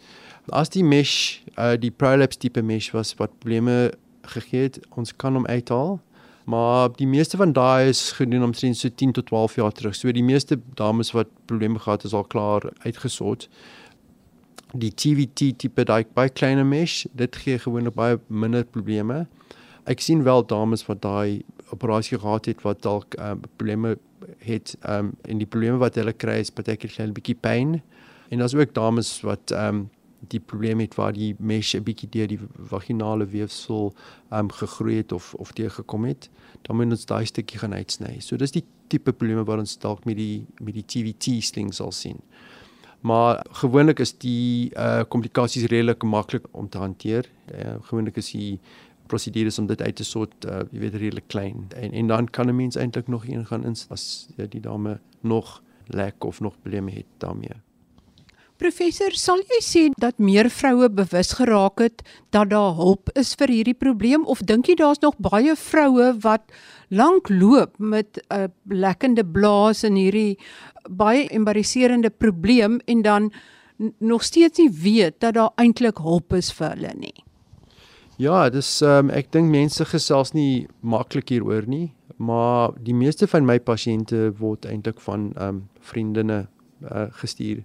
As 0.50 0.70
die 0.74 0.84
mesh 0.84 1.42
uh 1.58 1.76
die 1.80 1.92
prolapse 1.92 2.40
tipe 2.40 2.62
mesh 2.62 2.92
was 2.96 3.16
wat 3.20 3.38
probleme 3.40 3.92
gegee 4.36 4.70
het, 4.70 4.80
ons 4.96 5.16
kan 5.16 5.34
hom 5.34 5.46
uithaal. 5.46 6.00
Maar 6.46 6.90
die 6.98 7.08
meeste 7.08 7.38
van 7.38 7.54
daai 7.54 7.90
is 7.90 8.12
gedoen 8.18 8.44
omtrent 8.44 8.78
so 8.78 8.90
10 8.90 9.12
tot 9.12 9.26
12 9.26 9.56
jaar 9.56 9.72
terug. 9.72 9.96
So 9.96 10.12
die 10.12 10.24
meeste 10.24 10.60
dames 10.74 11.12
wat 11.12 11.28
probleme 11.46 11.80
gehad 11.80 12.02
het, 12.02 12.12
is 12.12 12.18
al 12.18 12.24
klaar 12.24 12.66
uitgesort. 12.84 13.50
Die 14.74 14.94
TVT 14.94 15.52
tipe 15.58 15.84
daai 15.84 16.06
baie 16.14 16.30
kleiner 16.30 16.66
mesh, 16.66 17.06
dit 17.14 17.36
gee 17.36 17.60
gewoonlik 17.60 17.96
baie 17.96 18.20
minder 18.28 18.66
probleme. 18.66 19.26
Ek 19.86 20.02
sien 20.02 20.24
wel 20.24 20.46
dames 20.46 20.86
wat 20.88 21.02
daai 21.02 21.42
operasie 21.72 22.20
gehad 22.20 22.46
het 22.46 22.62
wat 22.62 22.82
dalk 22.82 23.16
uh, 23.20 23.34
probleme 23.58 23.98
het 24.38 24.76
ehm 24.82 25.06
um, 25.06 25.12
en 25.22 25.38
die 25.38 25.48
probleme 25.48 25.78
wat 25.78 25.96
hulle 25.96 26.14
kry 26.14 26.40
is 26.42 26.54
baie 26.54 26.78
keer 26.78 27.08
'n 27.08 27.14
bietjie 27.14 27.36
pyn. 27.36 27.82
En 28.30 28.38
daar's 28.38 28.56
ook 28.56 28.74
dames 28.74 29.22
wat 29.22 29.52
ehm 29.52 29.76
um, 29.76 29.90
die 30.28 30.40
probleem 30.40 30.80
het 30.80 30.96
waar 30.96 31.14
die 31.14 31.36
mesh 31.40 31.76
'n 31.76 31.84
bietjie 31.84 32.10
deur 32.10 32.28
die 32.28 32.40
vaginale 32.60 33.26
weefsel 33.26 33.94
ehm 34.30 34.40
um, 34.40 34.52
gegroei 34.52 34.98
het 34.98 35.12
of 35.12 35.34
of 35.34 35.54
deur 35.54 35.72
gekom 35.72 36.06
het. 36.06 36.30
Dan 36.62 36.76
moet 36.76 36.92
ons 36.92 37.06
daai 37.06 37.26
stukkie 37.26 37.60
gaan 37.60 37.74
uitsny. 37.74 38.20
So 38.20 38.36
dis 38.36 38.52
die 38.52 38.66
tipe 38.88 39.14
probleme 39.14 39.44
wat 39.44 39.60
ons 39.60 39.78
dalk 39.78 40.06
met 40.06 40.16
die 40.16 40.46
met 40.60 40.74
die 40.74 40.86
TVT 40.86 41.44
sling 41.44 41.74
sal 41.74 41.92
sien. 41.92 42.20
Maar 43.02 43.46
gewoonlik 43.52 44.00
is 44.00 44.14
die 44.18 44.72
uh 44.78 45.02
komplikasies 45.08 45.66
redelik 45.66 46.04
maklik 46.04 46.46
om 46.52 46.70
te 46.70 46.78
hanteer. 46.78 47.30
Uh, 47.54 47.76
gewoonlik 47.82 48.18
is 48.18 48.32
die 48.32 48.60
prosedures 49.12 49.60
om 49.60 49.68
dit 49.70 49.82
uit 49.82 49.96
te 50.00 50.08
sort, 50.08 50.46
uh, 50.46 50.64
jy 50.72 50.86
weet 50.86 51.00
redelik 51.02 51.28
klein. 51.32 51.68
En 51.76 51.92
en 51.92 52.14
dan 52.14 52.30
kan 52.30 52.48
'n 52.48 52.56
mens 52.56 52.76
eintlik 52.76 53.08
nog 53.08 53.28
een 53.28 53.46
gaan 53.46 53.66
ins 53.66 53.88
as 53.90 54.30
ja, 54.38 54.46
die 54.46 54.62
dame 54.62 55.00
nog 55.22 55.62
lek 55.88 56.24
of 56.24 56.40
nog 56.40 56.56
probleme 56.62 56.92
het 56.92 57.12
daarmee. 57.18 57.60
Professor, 58.62 59.10
sal 59.18 59.40
jy 59.50 59.58
sê 59.66 59.82
dat 59.98 60.20
meer 60.22 60.46
vroue 60.54 60.86
bewus 60.94 61.32
geraak 61.34 61.82
het 61.82 62.04
dat 62.30 62.52
daar 62.52 62.76
hulp 62.78 63.10
is 63.18 63.34
vir 63.40 63.50
hierdie 63.50 63.74
probleem 63.74 64.28
of 64.30 64.44
dink 64.46 64.70
jy 64.70 64.76
daar's 64.78 65.02
nog 65.02 65.18
baie 65.18 65.56
vroue 65.58 66.12
wat 66.22 66.54
lank 66.94 67.30
loop 67.30 67.80
met 67.80 68.22
'n 68.30 68.54
lekkende 68.70 69.26
blaas 69.26 69.82
en 69.84 69.96
hierdie 69.96 70.38
baie 70.90 71.26
embaraserende 71.30 72.10
probleem 72.10 72.80
en 72.86 73.02
dan 73.02 73.32
nog 73.98 74.24
steeds 74.24 74.60
nie 74.60 74.70
weet 74.70 75.20
dat 75.20 75.34
daar 75.34 75.52
eintlik 75.56 75.98
hulp 75.98 76.34
is 76.34 76.54
vir 76.54 76.70
hulle 76.70 76.94
nie. 76.94 77.18
Ja, 78.22 78.52
dis 78.54 78.68
um, 78.86 79.10
ek 79.10 79.32
dink 79.34 79.50
mense 79.50 79.86
gesels 79.90 80.36
nie 80.36 80.68
maklik 80.86 81.32
hieroor 81.34 81.66
nie, 81.66 81.88
maar 82.22 82.76
die 82.86 82.94
meeste 82.94 83.26
van 83.26 83.48
my 83.50 83.56
pasiënte 83.66 84.28
word 84.38 84.68
eintlik 84.70 85.02
van 85.08 85.32
ehm 85.32 85.48
um, 85.48 85.62
vriendinne 85.82 86.38
uh, 86.86 87.08
gestuur. 87.18 87.64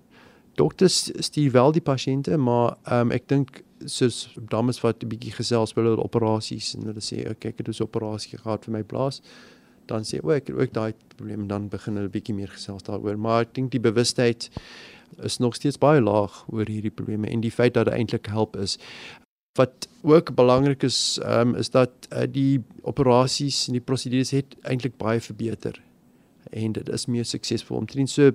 Dokters 0.56 1.10
stuur 1.26 1.52
wel 1.52 1.76
die 1.76 1.84
pasiënte, 1.84 2.38
maar 2.40 2.78
ehm 2.86 3.10
um, 3.10 3.12
ek 3.12 3.28
dink 3.28 3.60
soos 3.84 4.30
dames 4.54 4.80
wat 4.80 5.04
'n 5.04 5.10
bietjie 5.12 5.34
gesels 5.36 5.76
by 5.76 5.84
hulle 5.84 6.00
operasies 6.00 6.72
en 6.78 6.88
hulle 6.88 7.04
sê 7.04 7.26
ek 7.28 7.44
het 7.44 7.68
'n 7.68 7.82
operasie 7.82 8.38
gehad 8.38 8.64
vir 8.64 8.72
my 8.78 8.82
blaas 8.82 9.20
dan 9.86 10.02
sê 10.08 10.24
o 10.24 10.30
ek 10.30 10.48
het 10.48 10.56
ook 10.56 10.72
daai 10.72 10.92
probleem 11.16 11.48
dan 11.48 11.68
begin 11.68 11.96
hulle 11.96 12.08
bietjie 12.08 12.34
meer 12.34 12.48
gesels 12.48 12.82
daaroor 12.82 13.18
maar 13.18 13.42
ek 13.42 13.54
dink 13.54 13.70
die 13.70 13.80
bewustheid 13.80 14.48
is 15.22 15.38
nog 15.38 15.54
steeds 15.54 15.78
baie 15.78 16.00
laag 16.00 16.44
oor 16.48 16.66
hierdie 16.66 16.90
probleme 16.90 17.28
en 17.28 17.40
die 17.40 17.50
feit 17.50 17.74
dat 17.74 17.86
dit 17.86 17.94
eintlik 17.94 18.26
help 18.26 18.56
is 18.56 18.78
wat 19.56 19.88
ook 20.02 20.34
belangrik 20.34 20.82
is 20.82 21.18
um, 21.24 21.54
is 21.54 21.70
dat 21.70 21.90
uh, 22.12 22.24
die 22.30 22.62
operasies 22.82 23.66
en 23.66 23.78
die 23.78 23.84
prosedures 23.84 24.30
het 24.30 24.56
eintlik 24.62 24.96
baie 25.00 25.20
verbeter 25.20 25.80
en 26.50 26.72
dit 26.72 26.88
is 26.88 27.06
meer 27.06 27.24
suksesvol 27.24 27.80
omtrent 27.82 28.10
so 28.10 28.30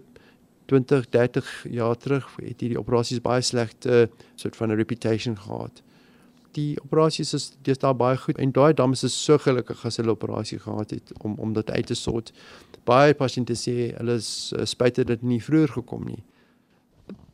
20, 0.72 1.10
30 1.10 1.66
jaar 1.70 1.98
terug 1.98 2.28
het 2.40 2.62
hierdie 2.64 2.80
operasies 2.80 3.22
baie 3.24 3.42
slegte 3.44 4.10
soort 4.36 4.56
van 4.56 4.72
'n 4.72 4.76
reputation 4.80 5.38
gehad. 5.38 5.82
Die 6.52 6.82
operasies 6.84 7.34
is 7.34 7.52
dis 7.62 7.78
daar 7.78 7.96
baie 7.96 8.18
goed 8.18 8.38
en 8.38 8.52
daai 8.52 8.74
dames 8.74 9.04
is 9.04 9.24
so 9.24 9.38
gelukkig 9.38 9.86
as 9.86 9.98
hulle 9.98 10.12
operasie 10.12 10.60
gehad 10.60 10.90
het 10.90 11.14
om 11.24 11.36
om 11.38 11.54
dit 11.54 11.72
uit 11.72 11.86
te 11.86 11.96
sort. 11.96 12.32
Baie 12.84 13.14
pasiënte 13.14 13.56
sê 13.56 13.96
hulle 13.98 14.14
is 14.14 14.54
uh, 14.58 14.66
spyt 14.66 14.96
dat 14.96 15.08
dit 15.08 15.22
nie 15.22 15.44
vroeër 15.44 15.70
gekom 15.70 16.04
nie. 16.06 16.24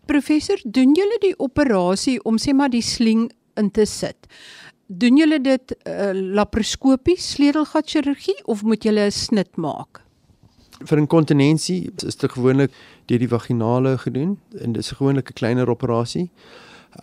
Professor, 0.06 0.58
doen 0.64 0.94
julle 0.96 1.18
die 1.22 1.40
operasie 1.40 2.24
om 2.24 2.38
sê 2.38 2.54
maar 2.54 2.70
die 2.70 2.82
sling 2.82 3.32
in 3.58 3.72
te 3.72 3.86
sit? 3.86 4.28
Doen 4.88 5.18
julle 5.18 5.42
dit 5.44 5.76
uh, 5.84 6.12
laparoskopies, 6.14 7.34
sleutelgat 7.36 7.90
chirurgie 7.90 8.40
of 8.46 8.64
moet 8.64 8.84
julle 8.84 9.08
'n 9.08 9.12
snit 9.12 9.58
maak? 9.58 10.08
vir 10.86 11.02
inkontinensie 11.02 11.90
is 12.06 12.20
dit 12.22 12.32
gewoonlik 12.32 12.74
deur 13.10 13.22
die 13.24 13.30
vaginale 13.32 13.96
gedoen 13.98 14.38
en 14.62 14.76
dit 14.76 14.84
is 14.84 14.92
gewoonlik 14.92 15.30
'n 15.30 15.34
kleiner 15.34 15.70
operasie. 15.70 16.30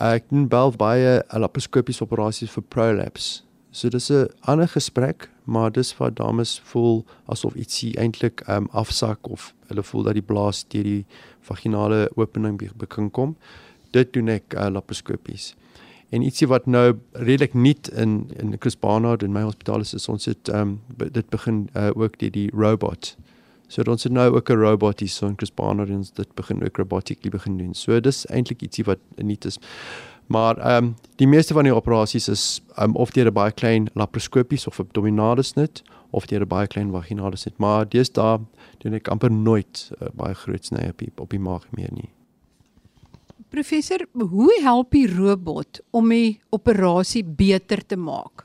Ek 0.01 0.25
doen 0.31 0.49
wel 0.49 0.71
baie 0.71 1.23
laparoskopiese 1.31 2.03
operasies 2.03 2.51
vir 2.51 2.63
prolapse. 2.63 3.43
So 3.71 3.89
dis 3.89 4.11
'n 4.11 4.29
ander 4.41 4.69
gesprek, 4.69 5.31
maar 5.45 5.73
dis 5.73 5.93
vir 5.93 6.11
dames 6.11 6.61
voel 6.65 7.05
asof 7.27 7.55
ietsie 7.55 7.97
eintlik 7.99 8.43
um, 8.49 8.69
afsak 8.73 9.29
of 9.29 9.55
hulle 9.67 9.83
voel 9.83 10.03
dat 10.03 10.15
die 10.15 10.23
blaas 10.23 10.65
deur 10.69 10.85
die 10.85 11.07
vaginale 11.41 12.11
opening 12.17 12.61
begin 12.77 13.11
kom. 13.11 13.37
Dit 13.91 14.13
doen 14.13 14.29
ek 14.29 14.55
uh, 14.55 14.69
laparoskopies. 14.69 15.55
En 16.15 16.23
ietsie 16.23 16.47
wat 16.47 16.67
nou 16.71 16.95
redelik 17.13 17.55
nuut 17.55 17.91
in 17.91 18.31
in 18.39 18.55
Chris 18.59 18.79
Barnard 18.79 19.23
in 19.27 19.33
my 19.35 19.43
hospitaal 19.43 19.83
is, 19.83 19.95
is 19.95 20.09
ons 20.09 20.29
het 20.31 20.49
um, 20.49 20.77
dit 20.97 21.29
begin 21.35 21.65
uh, 21.75 21.91
ook 21.95 22.19
deur 22.23 22.31
die 22.31 22.51
robot 22.55 23.17
So 23.75 23.83
ons 23.91 24.05
het 24.05 24.13
nou 24.13 24.29
ook 24.37 24.51
'n 24.51 24.61
robot 24.61 25.01
hier 25.01 25.09
so 25.09 25.27
in 25.27 25.37
Chris 25.37 25.55
Barnard 25.55 25.89
en 25.89 26.05
dit 26.15 26.35
begin 26.35 26.65
ook 26.65 26.77
robotically 26.77 27.31
begin 27.31 27.57
doen. 27.59 27.75
So 27.75 28.01
dis 28.01 28.27
eintlik 28.27 28.63
ietsie 28.63 28.85
wat 28.85 28.99
nie 29.17 29.39
is 29.41 29.59
maar 30.27 30.57
ehm 30.59 30.85
um, 30.85 30.95
die 31.17 31.27
meeste 31.27 31.55
van 31.55 31.65
die 31.65 31.75
operasies 31.75 32.29
is 32.29 32.63
um, 32.79 32.97
of 32.97 33.11
deur 33.11 33.27
'n 33.27 33.33
baie 33.33 33.53
klein 33.53 33.89
laparoskopies 33.93 34.67
of 34.67 34.81
abdominale 34.81 35.43
snit 35.43 35.83
of 36.11 36.27
deur 36.27 36.41
'n 36.41 36.49
baie 36.49 36.67
klein 36.67 36.91
vaginale 36.91 37.37
snit. 37.37 37.59
Maar 37.59 37.89
daar 38.13 38.39
doen 38.79 38.93
ek 38.93 39.09
amper 39.09 39.33
nooit 39.33 39.91
uh, 40.03 40.09
baie 40.15 40.35
groot 40.35 40.65
snye 40.65 40.89
op 40.89 40.99
die, 40.99 41.13
op 41.17 41.31
die 41.31 41.41
maag 41.41 41.67
meer 41.71 41.91
nie. 41.93 42.11
Professor, 43.55 44.03
hoe 44.13 44.61
help 44.65 44.91
die 44.91 45.07
robot 45.07 45.79
om 45.95 46.09
die 46.11 46.41
operasie 46.51 47.23
beter 47.23 47.85
te 47.87 47.95
maak? 47.97 48.43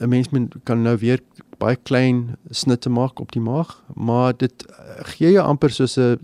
'n 0.00 0.08
Mens 0.08 0.28
kan 0.64 0.82
nou 0.82 0.96
weer 0.96 1.20
baie 1.58 1.76
klein 1.76 2.36
snitte 2.50 2.88
maak 2.88 3.20
op 3.20 3.32
die 3.32 3.42
maag, 3.42 3.84
maar 3.94 4.32
dit 4.32 4.64
gee 5.12 5.32
jou 5.32 5.44
amper 5.44 5.70
soos 5.70 5.98
'n 5.98 6.16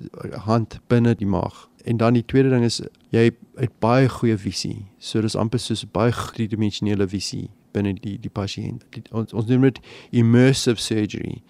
hand 0.49 0.79
binne 0.89 1.15
die 1.15 1.27
maag. 1.27 1.69
En 1.85 1.97
dan 1.97 2.15
die 2.15 2.25
tweede 2.25 2.49
ding 2.49 2.65
is 2.65 2.81
jy 3.11 3.31
het 3.57 3.79
baie 3.79 4.09
goeie 4.09 4.39
visie. 4.39 4.87
So 4.99 5.21
dis 5.21 5.37
amper 5.37 5.59
soos 5.59 5.85
'n 5.85 5.93
baie 5.93 6.13
driedimensionele 6.13 7.07
visie 7.07 7.51
binne 7.73 7.93
die 7.93 8.19
die 8.19 8.31
pasiënt. 8.31 8.83
Ons 9.13 9.33
ons 9.33 9.47
noem 9.47 9.61
dit 9.61 9.81
immersive 10.11 10.81
surgery. 10.81 11.43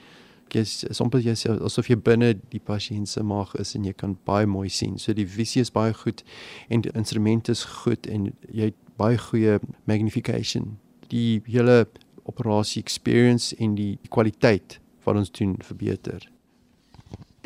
Ges 0.53 0.85
soms 0.95 1.25
jy 1.25 1.35
sê 1.35 1.55
asof 1.67 1.91
jy 1.91 1.97
binne 1.99 2.35
die 2.53 2.63
pasiënt 2.63 3.11
se 3.11 3.23
maag 3.27 3.55
is 3.61 3.75
en 3.75 3.85
jy 3.85 3.93
kan 3.99 4.17
baie 4.29 4.47
mooi 4.47 4.69
sien. 4.71 4.99
So 4.99 5.15
die 5.17 5.27
visie 5.27 5.65
is 5.65 5.73
baie 5.75 5.95
goed 5.95 6.23
en 6.69 6.85
die 6.87 6.93
instrumente 6.95 7.53
is 7.53 7.65
goed 7.83 8.07
en 8.07 8.31
jy 8.51 8.71
het 8.71 8.81
baie 8.97 9.19
goeie 9.19 9.59
magnification. 9.85 10.77
Die 11.11 11.43
hele 11.47 11.87
operasie 12.27 12.83
experience 12.83 13.55
en 13.59 13.77
die 13.79 13.99
kwaliteit 14.11 14.81
van 15.07 15.21
ons 15.21 15.31
doen 15.31 15.55
verbeter. 15.63 16.25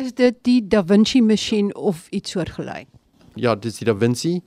Is 0.00 0.14
dit 0.16 0.36
die 0.48 0.60
Da 0.64 0.80
Vinci 0.84 1.20
masjien 1.20 1.74
of 1.76 2.06
iets 2.10 2.32
soortgelyk? 2.32 2.88
Ja, 3.36 3.54
dis 3.54 3.78
die 3.78 3.86
Da 3.86 3.94
Vinci. 3.94 4.40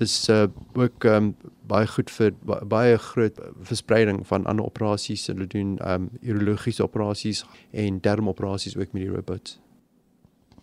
Dis 0.00 0.14
uh, 0.32 0.46
ook 0.74 1.04
um, 1.04 1.34
baie 1.66 1.86
goed 1.86 2.10
vir 2.10 2.32
baie 2.70 2.96
groot 2.98 3.38
verspreiding 3.60 4.26
van 4.26 4.46
ander 4.46 4.64
operasies. 4.64 5.26
Hulle 5.26 5.46
doen 5.46 5.76
um 5.86 6.10
urologiese 6.22 6.82
operasies 6.82 7.44
en 7.72 8.00
dermoperasies 8.00 8.76
ook 8.76 8.92
met 8.92 9.02
die 9.02 9.12
robots. 9.12 9.58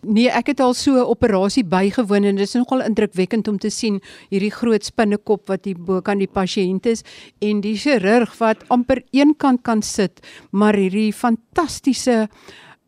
Nee, 0.04 0.28
ek 0.28 0.50
het 0.52 0.60
al 0.60 0.74
so 0.76 0.92
'n 1.00 1.08
operasie 1.08 1.64
bygewoon 1.64 2.24
en 2.24 2.36
dit 2.36 2.46
is 2.46 2.54
nogal 2.54 2.82
indrukwekkend 2.82 3.48
om 3.48 3.58
te 3.58 3.70
sien 3.70 4.00
hierdie 4.28 4.50
groot 4.50 4.84
spinnekop 4.84 5.48
wat 5.48 5.64
hier 5.64 5.78
bo 5.78 6.00
kan 6.00 6.18
die 6.18 6.28
pasiënt 6.28 6.86
is 6.86 7.02
en 7.40 7.60
die 7.60 7.76
chirurg 7.76 8.38
wat 8.38 8.68
amper 8.68 9.02
eenkant 9.12 9.62
kan 9.62 9.82
sit, 9.82 10.20
maar 10.50 10.74
hierdie 10.74 11.12
fantastiese 11.12 12.28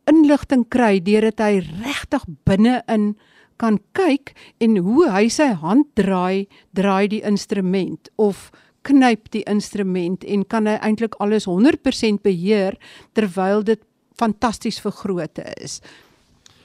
inligting 0.05 0.69
kry 0.69 1.01
deurdat 1.01 1.41
hy 1.41 1.59
regtig 1.83 2.25
binne-in 2.45 3.17
kan 3.57 3.79
kyk 3.93 4.35
en 4.61 4.77
hoe 4.77 5.11
hy 5.11 5.29
sy 5.29 5.53
hand 5.63 5.87
draai, 5.95 6.47
draai 6.77 7.09
die 7.09 7.23
instrument 7.23 8.11
of 8.17 8.51
knyp 8.87 9.31
die 9.35 9.45
instrument 9.51 10.25
en 10.25 10.45
kan 10.45 10.69
hy 10.71 10.77
eintlik 10.85 11.17
alles 11.23 11.49
100% 11.51 12.23
beheer 12.23 12.77
terwyl 13.19 13.65
dit 13.67 13.83
fantasties 14.19 14.79
vergroot 14.81 15.41
is. 15.61 15.81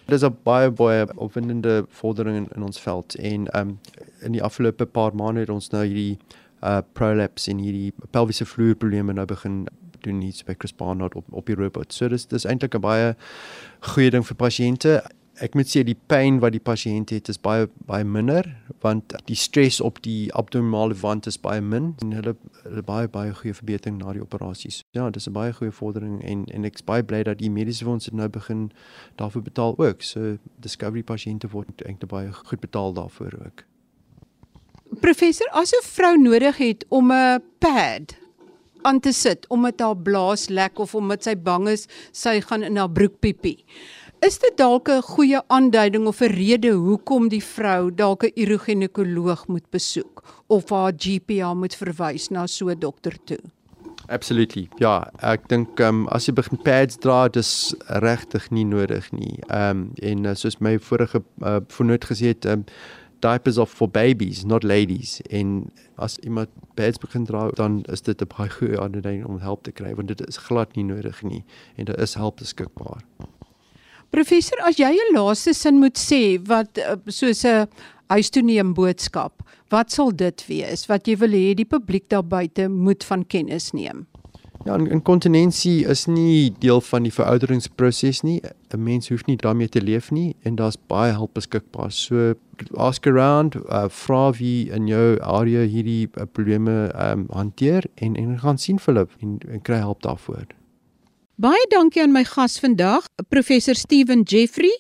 Dit 0.05 0.19
is 0.19 0.23
'n 0.23 0.37
baie 0.43 0.69
baie 0.69 1.07
opwindende 1.15 1.85
vordering 1.89 2.37
in, 2.37 2.47
in 2.55 2.63
ons 2.63 2.79
veld 2.79 3.15
en 3.15 3.47
um 3.57 3.79
in 4.21 4.31
die 4.31 4.43
afgelope 4.43 4.85
paar 4.85 5.15
maande 5.15 5.39
het 5.39 5.49
ons 5.49 5.71
nou 5.71 5.85
hierdie 5.85 6.17
uh 6.63 6.81
prolapse 6.93 7.51
en 7.51 7.57
hierdie 7.57 7.93
pelviese 8.11 8.45
vloer 8.45 8.75
probleme 8.75 9.13
nou 9.13 9.25
begin 9.25 9.67
doen 10.01 10.21
iets 10.21 10.43
by 10.43 10.53
Chris 10.57 10.75
Barnard 10.75 11.15
op 11.15 11.25
op 11.29 11.45
die 11.45 11.55
robot. 11.55 11.93
So 11.93 12.07
dis 12.07 12.25
dis 12.25 12.45
eintlik 12.45 12.75
'n 12.75 12.81
baie 12.81 13.15
goeie 13.79 14.09
ding 14.09 14.25
vir 14.25 14.35
pasiënte 14.35 15.01
ek 15.41 15.55
moet 15.57 15.69
sê 15.69 15.81
die 15.85 15.97
pyn 16.11 16.37
wat 16.41 16.53
die 16.53 16.61
pasiënt 16.61 17.11
het 17.13 17.29
is 17.31 17.39
baie 17.41 17.65
baie 17.89 18.05
minder 18.05 18.45
want 18.85 19.15
die 19.29 19.37
stres 19.37 19.79
op 19.81 19.97
die 20.05 20.29
abdominale 20.37 20.97
wand 21.01 21.27
is 21.29 21.39
baie 21.41 21.61
min 21.61 21.91
en 22.05 22.13
hulle 22.17 22.35
hulle 22.61 22.83
baie 22.85 23.09
baie 23.09 23.33
goeie 23.39 23.57
verbetering 23.57 23.97
na 23.97 24.13
die 24.13 24.21
operasies. 24.21 24.81
Ja, 24.97 25.09
dis 25.09 25.27
'n 25.27 25.33
baie 25.33 25.53
goeie 25.53 25.71
vordering 25.71 26.21
en 26.23 26.45
en 26.53 26.65
ek's 26.65 26.85
baie 26.85 27.03
bly 27.03 27.23
dat 27.23 27.39
die 27.39 27.49
mediese 27.49 27.85
fonds 27.85 28.09
nou 28.11 28.29
begin 28.29 28.71
daarvoor 29.17 29.41
betaal 29.41 29.77
ook. 29.77 30.01
So 30.01 30.37
discovery 30.59 31.03
pasiënte 31.03 31.49
word 31.49 31.81
eintlik 31.85 32.09
baie 32.09 32.31
goed 32.31 32.59
betaal 32.59 32.93
daarvoor 32.93 33.33
ook. 33.45 33.65
Professor, 34.99 35.47
as 35.51 35.71
'n 35.71 35.83
vrou 35.83 36.17
nodig 36.17 36.57
het 36.57 36.85
om 36.89 37.11
'n 37.11 37.41
pad 37.59 38.21
aan 38.81 38.99
te 38.99 39.11
sit 39.11 39.47
om 39.47 39.61
met 39.61 39.79
haar 39.79 39.97
blaas 39.97 40.49
lek 40.49 40.79
of 40.79 40.95
om 40.95 41.05
met 41.05 41.23
sy 41.23 41.35
bang 41.35 41.67
is 41.69 41.87
sy 42.11 42.39
gaan 42.41 42.63
in 42.63 42.77
haar 42.77 42.91
broek 42.91 43.19
piepie 43.19 43.65
Is 44.21 44.35
dit 44.37 44.53
dalk 44.57 44.89
'n 44.89 45.01
goeie 45.01 45.41
aanduiding 45.47 46.05
of 46.07 46.19
'n 46.21 46.29
rede 46.29 46.71
hoekom 46.71 47.27
die 47.27 47.43
vrou 47.43 47.89
dalk 47.95 48.23
'n 48.23 48.31
uroginekoloog 48.35 49.47
moet 49.47 49.69
besoek 49.69 50.23
of 50.47 50.69
haar 50.69 50.93
GP 50.95 51.29
moet 51.55 51.75
verwys 51.75 52.29
na 52.29 52.45
so 52.47 52.69
'n 52.69 52.79
dokter 52.79 53.17
toe? 53.23 53.39
Absolutely. 54.07 54.67
Ja, 54.77 55.11
ek 55.19 55.49
dink 55.49 55.79
ehm 55.79 55.87
um, 55.87 56.07
as 56.07 56.25
jy 56.25 56.33
begin 56.33 56.61
pads 56.61 56.97
dra, 56.97 57.27
dis 57.27 57.73
regtig 57.87 58.49
nie 58.51 58.65
nodig 58.65 59.11
nie. 59.11 59.39
Ehm 59.47 59.69
um, 59.69 59.91
en 59.95 60.25
uh, 60.25 60.33
soos 60.35 60.57
my 60.59 60.77
vorige 60.79 61.23
uh, 61.41 61.57
voornoot 61.67 62.05
gesê 62.05 62.25
het, 62.25 62.45
ehm 62.45 62.53
um, 62.53 62.65
diapers 63.19 63.57
are 63.57 63.65
for 63.65 63.89
babies, 63.89 64.43
not 64.45 64.63
ladies. 64.63 65.21
En 65.29 65.71
as 65.95 66.17
iemand 66.17 66.49
pads 66.73 66.97
begin 66.97 67.25
dra, 67.25 67.49
dan 67.49 67.83
is 67.83 68.01
dit 68.01 68.21
'n 68.21 68.27
baie 68.37 68.49
goeie 68.49 68.79
aanduiding 68.79 69.25
om 69.25 69.39
hulp 69.39 69.63
te 69.63 69.71
kry 69.71 69.95
want 69.95 70.07
dit 70.07 70.27
is 70.27 70.37
glad 70.37 70.75
nie 70.75 70.85
nodig 70.85 71.23
nie 71.23 71.43
en 71.75 71.85
daar 71.85 71.99
is 71.99 72.13
hulp 72.13 72.37
beskikbaar. 72.37 73.01
Professor, 74.11 74.57
as 74.67 74.75
jy 74.75 74.91
'n 74.91 75.13
laaste 75.15 75.53
sin 75.55 75.79
moet 75.79 75.95
sê 75.95 76.35
wat 76.47 76.77
eh, 76.77 76.97
soos 77.07 77.45
'n 77.45 77.67
huistoeneem 78.11 78.73
boodskap, 78.75 79.41
wat 79.71 79.91
sal 79.91 80.11
dit 80.11 80.43
wees 80.47 80.85
wat 80.89 81.07
jy 81.07 81.15
wil 81.15 81.31
hê 81.31 81.55
die 81.55 81.65
publiek 81.65 82.09
daar 82.09 82.27
buite 82.27 82.67
moet 82.67 83.03
van 83.03 83.23
kennis 83.23 83.71
neem? 83.71 84.07
Ja, 84.65 84.75
inkontinensie 84.75 85.87
is 85.87 86.05
nie 86.05 86.51
deel 86.59 86.81
van 86.81 87.03
die 87.03 87.11
verouderingsproses 87.11 88.21
nie. 88.21 88.41
'n 88.73 88.83
Mens 88.83 89.09
hoef 89.09 89.25
nie 89.25 89.37
daarmee 89.37 89.69
te 89.69 89.81
leef 89.81 90.11
nie 90.11 90.35
en 90.43 90.55
daar's 90.55 90.77
baie 90.87 91.13
hulp 91.13 91.33
beskikbaar. 91.33 91.91
So 91.91 92.33
ask 92.75 93.07
around, 93.07 93.55
uh, 93.55 93.87
vra 93.87 94.31
wie 94.31 94.69
in 94.69 94.87
jou 94.87 95.19
area 95.21 95.65
hierdie 95.65 96.09
uh, 96.17 96.25
probleme 96.31 96.91
um, 96.95 97.27
hanteer 97.31 97.85
en 97.95 98.15
en 98.15 98.39
gaan 98.39 98.57
sien 98.57 98.79
hulle 98.85 99.07
en, 99.21 99.39
en 99.47 99.61
kry 99.61 99.79
hulp 99.79 100.01
daarvoor. 100.01 100.45
Baie 101.39 101.63
dankie 101.71 102.01
aan 102.03 102.11
my 102.11 102.25
gas 102.27 102.57
vandag, 102.59 103.05
professor 103.31 103.75
Steven 103.75 104.21
Jeffrey, 104.27 104.71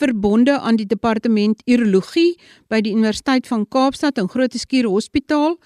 verbonde 0.00 0.56
aan 0.58 0.78
die 0.80 0.86
departement 0.88 1.60
urologie 1.68 2.38
by 2.72 2.80
die 2.80 2.94
Universiteit 2.96 3.46
van 3.46 3.66
Kaapstad 3.68 4.18
en 4.18 4.30
Groote 4.32 4.58
Schuur 4.58 4.88
Hospitaal 4.88 5.58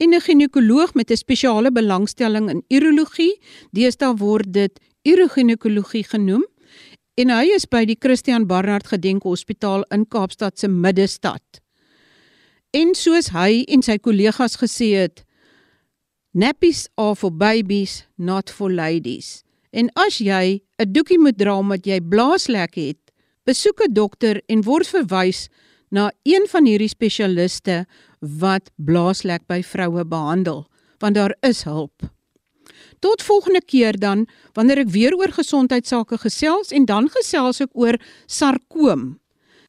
en 0.00 0.14
'n 0.14 0.20
ginekoloog 0.20 0.94
met 0.94 1.10
'n 1.10 1.16
spesiale 1.16 1.70
belangstelling 1.70 2.48
in 2.50 2.64
urologie. 2.68 3.38
Deesdae 3.72 4.16
word 4.16 4.52
dit 4.52 4.80
uroginekologie 5.04 6.04
genoem 6.04 6.46
en 7.14 7.28
hy 7.30 7.52
is 7.54 7.66
by 7.66 7.84
die 7.84 7.98
Christian 8.00 8.46
Barnard 8.46 8.86
Gedenk 8.86 9.22
Hospitaal 9.22 9.84
in 9.90 10.08
Kaapstad 10.08 10.58
se 10.58 10.68
middestad. 10.68 11.60
En 12.70 12.94
soos 12.94 13.28
hy 13.28 13.64
en 13.68 13.82
sy 13.82 13.98
kollegas 13.98 14.56
gesê 14.56 14.96
het, 14.96 15.24
nappies 16.32 16.88
are 16.96 17.14
for 17.14 17.30
babies, 17.30 18.06
not 18.16 18.50
for 18.50 18.72
ladies. 18.72 19.44
En 19.72 19.88
as 19.96 20.18
jy 20.20 20.60
'n 20.78 20.92
doekie 20.92 21.18
moet 21.18 21.38
dra 21.38 21.56
omdat 21.58 21.86
jy 21.86 22.00
blaaslek 22.00 22.74
het, 22.74 23.00
besoek 23.44 23.80
'n 23.80 23.92
dokter 23.92 24.42
en 24.46 24.62
word 24.62 24.86
verwys 24.86 25.48
na 25.90 26.12
een 26.22 26.46
van 26.48 26.64
hierdie 26.64 26.88
spesialiste 26.88 27.86
wat 28.20 28.70
blaaslek 28.76 29.46
by 29.46 29.62
vroue 29.62 30.04
behandel, 30.04 30.66
want 30.98 31.14
daar 31.14 31.34
is 31.40 31.62
hulp. 31.62 32.02
Tot 33.00 33.22
volgende 33.22 33.62
keer 33.64 33.98
dan 33.98 34.26
wanneer 34.52 34.78
ek 34.78 34.88
weer 34.88 35.16
oor 35.16 35.32
gesondheidsake 35.32 36.18
gesels 36.18 36.70
en 36.70 36.84
dan 36.84 37.08
gesels 37.08 37.60
ek 37.60 37.70
oor 37.72 37.98
sarkoom. 38.26 39.18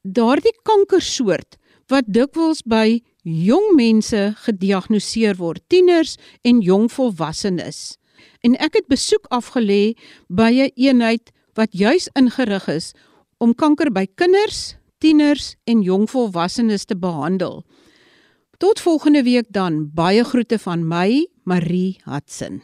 Daardie 0.03 0.55
kankersoort 0.63 1.57
wat 1.87 2.03
dikwels 2.07 2.61
by 2.65 3.01
jong 3.23 3.75
mense 3.75 4.35
gediagnoseer 4.35 5.35
word, 5.35 5.63
tieners 5.67 6.17
en 6.43 6.61
jong 6.61 6.91
volwassenes 6.91 7.97
en 8.43 8.57
ek 8.59 8.75
het 8.79 8.87
besoek 8.91 9.25
afgelê 9.31 9.95
by 10.27 10.51
'n 10.51 10.59
een 10.59 10.71
eenheid 10.75 11.31
wat 11.55 11.71
juis 11.71 12.09
ingerig 12.13 12.67
is 12.67 12.93
om 13.37 13.55
kanker 13.55 13.91
by 13.91 14.05
kinders, 14.15 14.75
tieners 14.99 15.55
en 15.63 15.81
jong 15.81 16.09
volwassenes 16.09 16.85
te 16.85 16.95
behandel. 16.95 17.63
Tot 18.57 18.79
volgende 18.79 19.23
week 19.23 19.45
dan. 19.49 19.89
Baie 19.93 20.23
groete 20.23 20.59
van 20.59 20.87
my, 20.87 21.27
Marie 21.43 21.99
Hudson. 22.03 22.63